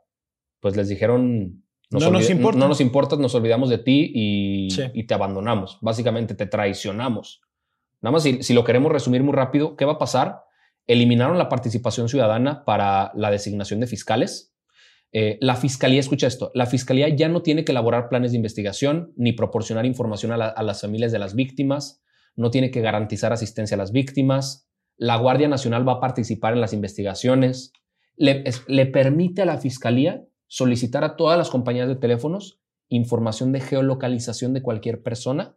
pues 0.60 0.76
les 0.76 0.90
dijeron, 0.90 1.64
No 1.90 2.10
nos 2.12 2.30
importa. 2.30 2.60
no 2.60 2.68
nos 2.68 2.82
importas, 2.82 3.20
nos 3.20 3.36
olvidamos 3.36 3.70
de 3.70 3.78
ti 3.78 4.12
y, 4.14 4.70
Sí. 4.72 4.84
y 4.94 5.04
te 5.06 5.14
abandonamos. 5.14 5.78
Básicamente 5.82 6.36
te 6.36 6.46
traicionamos. 6.46 7.42
Nada 8.02 8.14
más, 8.14 8.24
si, 8.24 8.42
si 8.44 8.54
lo 8.54 8.64
queremos 8.64 8.92
resumir 8.92 9.24
muy 9.24 9.34
rápido, 9.34 9.76
¿qué 9.76 9.86
va 9.86 9.94
a 9.94 9.98
pasar? 10.00 10.44
Eliminaron 10.88 11.38
la 11.38 11.50
participación 11.50 12.10
ciudadana 12.10 12.66
para 12.66 13.12
la 13.16 13.30
designación 13.32 13.80
de 13.80 13.88
fiscales. 13.88 14.56
Eh, 15.14 15.38
la 15.42 15.56
fiscalía, 15.56 16.00
escucha 16.00 16.26
esto, 16.28 16.52
la 16.56 16.66
fiscalía 16.66 17.10
ya 17.10 17.28
no 17.28 17.42
tiene 17.42 17.66
que 17.66 17.74
elaborar 17.74 18.08
planes 18.10 18.32
de 18.32 18.38
investigación 18.38 19.14
ni 19.18 19.34
proporcionar 19.34 19.86
información 19.86 20.32
a, 20.32 20.38
la- 20.38 20.48
a 20.48 20.64
las 20.64 20.82
familias 20.82 21.12
de 21.12 21.20
las 21.20 21.36
víctimas, 21.36 22.02
no 22.36 22.52
tiene 22.52 22.72
que 22.72 22.82
garantizar 22.82 23.34
asistencia 23.34 23.76
a 23.76 23.78
las 23.78 23.92
víctimas, 23.92 24.68
la 24.98 25.18
Guardia 25.18 25.48
Nacional 25.48 25.88
va 25.88 25.94
a 25.94 26.00
participar 26.00 26.54
en 26.54 26.62
las 26.62 26.74
investigaciones, 26.74 27.74
le, 28.16 28.44
le 28.68 28.86
permite 28.86 29.42
a 29.42 29.46
la 29.46 29.58
Fiscalía 29.58 30.24
solicitar 30.48 31.04
a 31.04 31.16
todas 31.16 31.38
las 31.38 31.50
compañías 31.50 31.88
de 31.88 31.96
teléfonos 31.96 32.62
información 32.92 33.52
de 33.54 33.62
geolocalización 33.62 34.54
de 34.54 34.62
cualquier 34.62 35.02
persona 35.02 35.56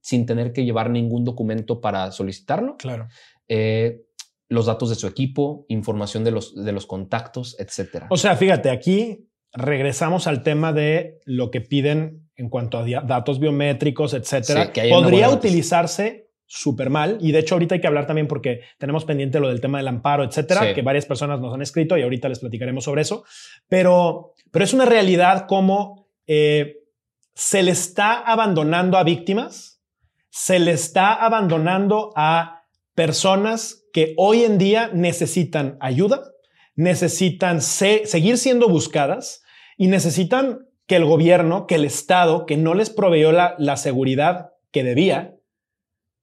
sin 0.00 0.26
tener 0.26 0.52
que 0.52 0.64
llevar 0.64 0.90
ningún 0.90 1.24
documento 1.24 1.80
para 1.80 2.12
solicitarlo. 2.12 2.76
Claro. 2.76 3.08
Eh, 3.48 4.04
los 4.48 4.66
datos 4.66 4.90
de 4.90 4.94
su 4.94 5.06
equipo, 5.06 5.66
información 5.68 6.24
de 6.24 6.30
los, 6.30 6.54
de 6.54 6.72
los 6.72 6.86
contactos, 6.86 7.56
etcétera. 7.58 8.06
O 8.10 8.16
sea, 8.16 8.36
fíjate, 8.36 8.70
aquí 8.70 9.28
regresamos 9.52 10.26
al 10.26 10.42
tema 10.42 10.72
de 10.72 11.20
lo 11.24 11.50
que 11.50 11.60
piden 11.60 12.27
en 12.38 12.48
cuanto 12.48 12.78
a 12.78 12.84
datos 13.02 13.40
biométricos, 13.40 14.14
etcétera. 14.14 14.72
que 14.72 14.88
Podría 14.88 15.28
utilizarse 15.28 16.30
súper 16.46 16.88
mal. 16.88 17.18
Y 17.20 17.32
de 17.32 17.40
hecho, 17.40 17.56
ahorita 17.56 17.74
hay 17.74 17.80
que 17.80 17.86
hablar 17.86 18.06
también 18.06 18.28
porque 18.28 18.60
tenemos 18.78 19.04
pendiente 19.04 19.40
lo 19.40 19.48
del 19.48 19.60
tema 19.60 19.78
del 19.78 19.88
amparo, 19.88 20.24
etcétera, 20.24 20.72
que 20.72 20.82
varias 20.82 21.04
personas 21.04 21.40
nos 21.40 21.52
han 21.52 21.62
escrito 21.62 21.98
y 21.98 22.02
ahorita 22.02 22.28
les 22.28 22.38
platicaremos 22.38 22.84
sobre 22.84 23.02
eso. 23.02 23.24
Pero, 23.68 24.34
pero 24.50 24.64
es 24.64 24.72
una 24.72 24.86
realidad 24.86 25.46
como 25.46 26.08
eh, 26.26 26.76
se 27.34 27.62
le 27.62 27.72
está 27.72 28.14
abandonando 28.14 28.98
a 28.98 29.04
víctimas, 29.04 29.82
se 30.30 30.60
le 30.60 30.70
está 30.70 31.12
abandonando 31.12 32.12
a 32.14 32.64
personas 32.94 33.84
que 33.92 34.14
hoy 34.16 34.44
en 34.44 34.58
día 34.58 34.90
necesitan 34.94 35.76
ayuda, 35.80 36.22
necesitan 36.76 37.60
seguir 37.60 38.38
siendo 38.38 38.68
buscadas 38.68 39.42
y 39.76 39.88
necesitan 39.88 40.67
que 40.88 40.96
el 40.96 41.04
gobierno, 41.04 41.66
que 41.66 41.76
el 41.76 41.84
Estado, 41.84 42.46
que 42.46 42.56
no 42.56 42.74
les 42.74 42.90
proveyó 42.90 43.30
la, 43.30 43.54
la 43.58 43.76
seguridad 43.76 44.54
que 44.72 44.82
debía, 44.82 45.36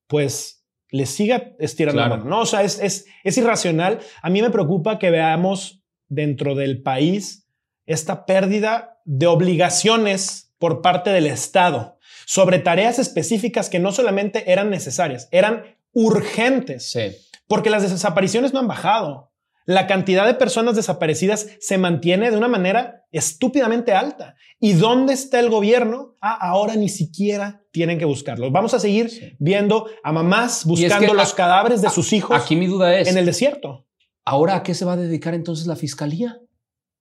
pues 0.08 0.66
les 0.90 1.10
siga 1.10 1.54
estirando 1.60 2.02
la 2.02 2.10
mano. 2.10 2.26
No, 2.26 2.42
o 2.42 2.46
sea, 2.46 2.64
es, 2.64 2.80
es, 2.80 3.06
es 3.24 3.38
irracional. 3.38 4.00
A 4.22 4.30
mí 4.30 4.42
me 4.42 4.50
preocupa 4.50 4.98
que 4.98 5.12
veamos 5.12 5.84
dentro 6.08 6.56
del 6.56 6.82
país 6.82 7.48
esta 7.86 8.26
pérdida 8.26 9.00
de 9.06 9.28
obligaciones 9.28 10.54
por 10.58 10.82
parte 10.82 11.12
del 11.12 11.28
Estado 11.28 12.00
sobre 12.26 12.58
tareas 12.58 12.98
específicas 12.98 13.70
que 13.70 13.78
no 13.78 13.92
solamente 13.92 14.52
eran 14.52 14.72
necesarias, 14.72 15.30
eran 15.32 15.78
urgentes. 15.94 16.90
Sí. 16.90 17.16
Porque 17.48 17.70
las 17.70 17.84
desapariciones 17.84 18.52
no 18.52 18.60
han 18.60 18.68
bajado. 18.68 19.32
La 19.66 19.88
cantidad 19.88 20.28
de 20.28 20.36
personas 20.36 20.76
desaparecidas 20.76 21.48
se 21.60 21.78
mantiene 21.80 22.30
de 22.30 22.38
una 22.38 22.48
manera 22.48 23.06
estúpidamente 23.12 23.94
alta. 23.94 24.36
¿Y 24.60 24.74
dónde 24.74 25.14
está 25.14 25.40
el 25.40 25.50
gobierno? 25.50 26.16
Ah, 26.22 26.38
ahora 26.40 26.76
ni 26.76 26.88
siquiera 26.88 27.64
tienen 27.72 27.98
que 27.98 28.06
buscarlo. 28.06 28.52
Vamos 28.52 28.76
a 28.76 28.80
seguir 28.80 29.36
viendo 29.40 29.88
a 30.04 30.12
mamás 30.12 30.66
buscando 30.66 31.16
los 31.16 31.34
cadáveres 31.34 31.82
de 31.82 31.90
sus 31.90 32.14
hijos. 32.14 32.40
Aquí 32.40 32.56
mi 32.56 32.68
duda 32.68 32.96
es. 32.98 33.08
En 33.08 33.18
el 33.18 33.26
desierto. 33.26 33.88
Ahora, 34.24 34.56
¿a 34.56 34.64
qué 34.64 34.74
se 34.76 34.86
va 34.86 34.94
a 34.94 34.98
dedicar 34.98 35.34
entonces 35.34 35.66
la 35.66 35.76
fiscalía? 35.76 36.40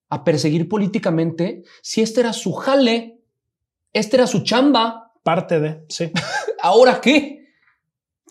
A 0.09 0.25
perseguir 0.25 0.69
políticamente. 0.69 1.65
Si 1.83 2.01
este 2.01 2.21
era 2.21 2.33
su 2.33 2.53
jale, 2.53 3.21
este 3.93 4.17
era 4.17 4.27
su 4.27 4.43
chamba. 4.43 5.13
Parte 5.23 5.61
de, 5.61 5.85
sí. 5.89 6.11
¿Ahora 6.63 7.01
qué? 7.01 7.45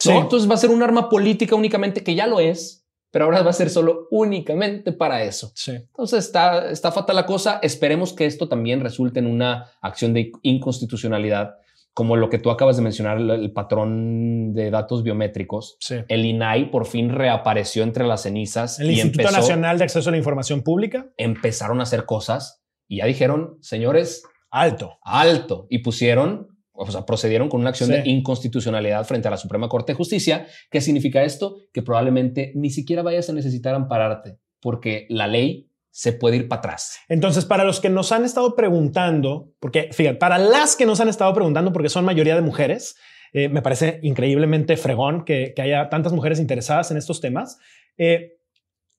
Entonces 0.05 0.49
va 0.49 0.55
a 0.55 0.57
ser 0.57 0.71
un 0.71 0.83
arma 0.83 1.07
política 1.07 1.55
únicamente, 1.55 2.03
que 2.03 2.15
ya 2.15 2.27
lo 2.27 2.39
es, 2.39 2.82
pero 3.13 3.25
ahora 3.25 3.43
va 3.43 3.51
a 3.51 3.53
ser 3.53 3.69
solo 3.69 4.07
únicamente 4.09 4.91
para 4.91 5.21
eso. 5.21 5.51
Sí. 5.53 5.73
Entonces 5.73 6.25
está, 6.25 6.71
está 6.71 6.91
fatal 6.91 7.15
la 7.15 7.27
cosa. 7.27 7.59
Esperemos 7.61 8.11
que 8.11 8.25
esto 8.25 8.49
también 8.49 8.81
resulte 8.81 9.19
en 9.19 9.27
una 9.27 9.69
acción 9.83 10.15
de 10.15 10.31
inconstitucionalidad, 10.41 11.57
como 11.93 12.17
lo 12.17 12.27
que 12.31 12.39
tú 12.39 12.49
acabas 12.49 12.75
de 12.75 12.81
mencionar, 12.81 13.19
el, 13.19 13.51
patrón 13.51 14.55
de 14.55 14.71
datos 14.71 15.03
biométricos. 15.03 15.77
Sí. 15.79 15.97
El 16.07 16.25
INAI 16.25 16.71
por 16.71 16.87
fin 16.87 17.11
reapareció 17.11 17.83
entre 17.83 18.03
las 18.07 18.23
cenizas. 18.23 18.79
El 18.79 18.89
Instituto 18.89 19.29
Nacional 19.29 19.77
de 19.77 19.83
Acceso 19.83 20.09
a 20.09 20.11
la 20.11 20.17
Información 20.17 20.63
Pública. 20.63 21.05
Empezaron 21.15 21.81
a 21.81 21.83
hacer 21.83 22.05
cosas 22.05 22.63
y 22.87 22.97
ya 22.97 23.05
dijeron, 23.05 23.59
señores, 23.61 24.23
alto. 24.49 24.97
Alto. 25.03 25.67
Y 25.69 25.83
pusieron 25.83 26.52
o 26.73 26.89
sea, 26.91 27.05
procedieron 27.05 27.49
con 27.49 27.61
una 27.61 27.69
acción 27.69 27.89
de 27.89 28.03
inconstitucionalidad 28.05 29.05
frente 29.05 29.27
a 29.27 29.31
la 29.31 29.37
Suprema 29.37 29.69
Corte 29.69 29.93
de 29.93 29.97
Justicia. 29.97 30.47
¿Qué 30.71 30.81
significa 30.81 31.23
esto? 31.23 31.57
Que 31.71 31.83
probablemente 31.83 32.51
ni 32.55 32.71
siquiera 32.71 33.03
vayas 33.03 33.29
a 33.29 33.33
necesitar 33.33 33.75
ampararte 33.75 34.39
porque 34.59 35.05
la 35.09 35.27
ley 35.27 35.69
se 35.91 36.13
puede 36.13 36.37
ir 36.37 36.47
para 36.47 36.59
atrás. 36.59 36.97
Entonces, 37.07 37.45
para 37.45 37.63
los 37.63 37.79
que 37.79 37.89
nos 37.89 38.11
han 38.11 38.25
estado 38.25 38.55
preguntando, 38.55 39.53
porque 39.59 39.89
fíjate, 39.91 40.17
para 40.17 40.39
las 40.39 40.75
que 40.75 40.87
nos 40.87 40.99
han 40.99 41.09
estado 41.09 41.31
preguntando, 41.35 41.71
porque 41.71 41.89
son 41.89 42.03
mayoría 42.03 42.33
de 42.33 42.41
mujeres, 42.41 42.95
eh, 43.33 43.49
me 43.49 43.61
parece 43.61 43.99
increíblemente 44.01 44.75
fregón 44.75 45.23
que, 45.23 45.53
haya 45.61 45.89
tantas 45.89 46.13
mujeres 46.13 46.39
interesadas 46.39 46.89
en 46.89 46.97
estos 46.97 47.21
temas. 47.21 47.59
Eh, 47.97 48.37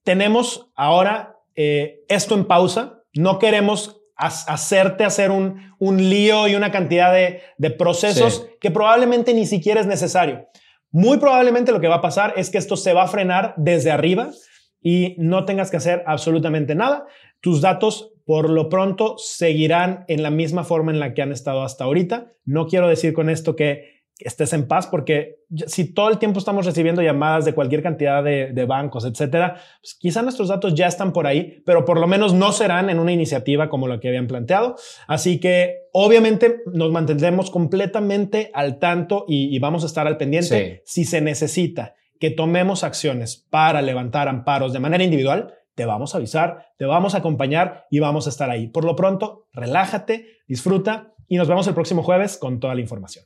tenemos 0.03 0.71
ahora 0.75 1.35
eh, 1.55 2.05
esto 2.07 2.35
en 2.35 2.45
pausa. 2.45 3.03
No 3.13 3.39
queremos 3.39 4.01
hacerte 4.17 5.03
hacer 5.03 5.31
un, 5.31 5.73
un, 5.77 5.97
lío 5.97 6.47
y 6.47 6.55
una 6.55 6.71
cantidad 6.71 7.13
de, 7.13 7.41
de 7.57 7.71
procesos 7.71 8.47
que 8.61 8.71
probablemente 8.71 9.33
ni 9.33 9.45
siquiera 9.45 9.81
es 9.81 9.87
necesario. 9.87 10.47
Muy 10.91 11.17
probablemente 11.17 11.73
lo 11.73 11.81
que 11.81 11.89
va 11.89 11.95
a 11.95 12.01
pasar 12.01 12.33
es 12.37 12.49
que 12.49 12.57
esto 12.57 12.77
se 12.77 12.93
va 12.93 13.03
a 13.03 13.07
frenar 13.07 13.53
desde 13.57 13.91
arriba 13.91 14.29
y 14.81 15.15
no 15.17 15.45
tengas 15.45 15.69
que 15.69 15.77
hacer 15.77 16.03
absolutamente 16.05 16.75
nada. 16.75 17.05
Tus 17.41 17.59
datos 17.59 18.13
por 18.25 18.49
lo 18.49 18.69
pronto 18.69 19.17
seguirán 19.17 20.05
en 20.07 20.23
la 20.23 20.31
misma 20.31 20.63
forma 20.63 20.91
en 20.91 20.99
la 20.99 21.13
que 21.13 21.21
han 21.21 21.31
estado 21.31 21.63
hasta 21.63 21.83
ahorita. 21.83 22.31
No 22.45 22.67
quiero 22.67 22.87
decir 22.87 23.13
con 23.13 23.29
esto 23.29 23.55
que 23.55 23.94
estés 24.19 24.53
en 24.53 24.67
paz, 24.67 24.87
porque 24.87 25.39
si 25.67 25.93
todo 25.93 26.09
el 26.09 26.17
tiempo 26.19 26.39
estamos 26.39 26.65
recibiendo 26.65 27.01
llamadas 27.01 27.43
de 27.43 27.53
cualquier 27.53 27.83
cantidad 27.83 28.23
de, 28.23 28.65
bancos, 28.65 29.05
etcétera, 29.05 29.59
pues 29.81 29.95
quizá 29.99 30.21
nuestros 30.21 30.47
datos 30.47 30.73
ya 30.73 30.87
están 30.87 31.11
por 31.11 31.27
ahí, 31.27 31.61
pero 31.65 31.83
por 31.83 31.99
lo 31.99 32.07
menos 32.07 32.33
no 32.33 32.51
serán 32.51 32.89
en 32.89 32.99
una 32.99 33.11
iniciativa 33.11 33.69
como 33.69 33.87
la 33.87 33.99
que 33.99 34.07
habían 34.07 34.27
planteado. 34.27 34.75
Así 35.07 35.39
que 35.39 35.75
obviamente 35.91 36.61
nos 36.73 36.91
mantendremos 36.91 37.51
completamente 37.51 38.51
al 38.53 38.79
tanto 38.79 39.25
y, 39.27 39.57
vamos 39.59 39.83
a 39.83 39.87
estar 39.87 40.07
al 40.07 40.17
pendiente. 40.17 40.81
Si 40.85 41.05
se 41.05 41.21
necesita 41.21 41.95
que 42.19 42.31
tomemos 42.31 42.83
acciones 42.83 43.45
para 43.49 43.81
levantar 43.81 44.27
amparos 44.29 44.71
de 44.71 44.79
manera 44.79 45.03
individual, 45.03 45.53
te 45.75 45.85
vamos 45.85 46.15
a 46.15 46.19
avisar, 46.19 46.67
te 46.77 46.85
vamos 46.85 47.15
a 47.15 47.17
acompañar 47.17 47.85
y 47.91 47.99
vamos 47.99 48.27
a 48.27 48.29
estar 48.29 48.49
ahí. 48.49 48.67
Por 48.67 48.85
lo 48.85 48.95
pronto, 48.95 49.47
relájate, 49.51 50.27
disfruta 50.47 51.13
y 51.27 51.35
nos 51.35 51.49
vemos 51.49 51.67
el 51.67 51.73
próximo 51.73 52.01
jueves 52.01 52.37
con 52.37 52.59
toda 52.59 52.75
la 52.75 52.81
información. 52.81 53.25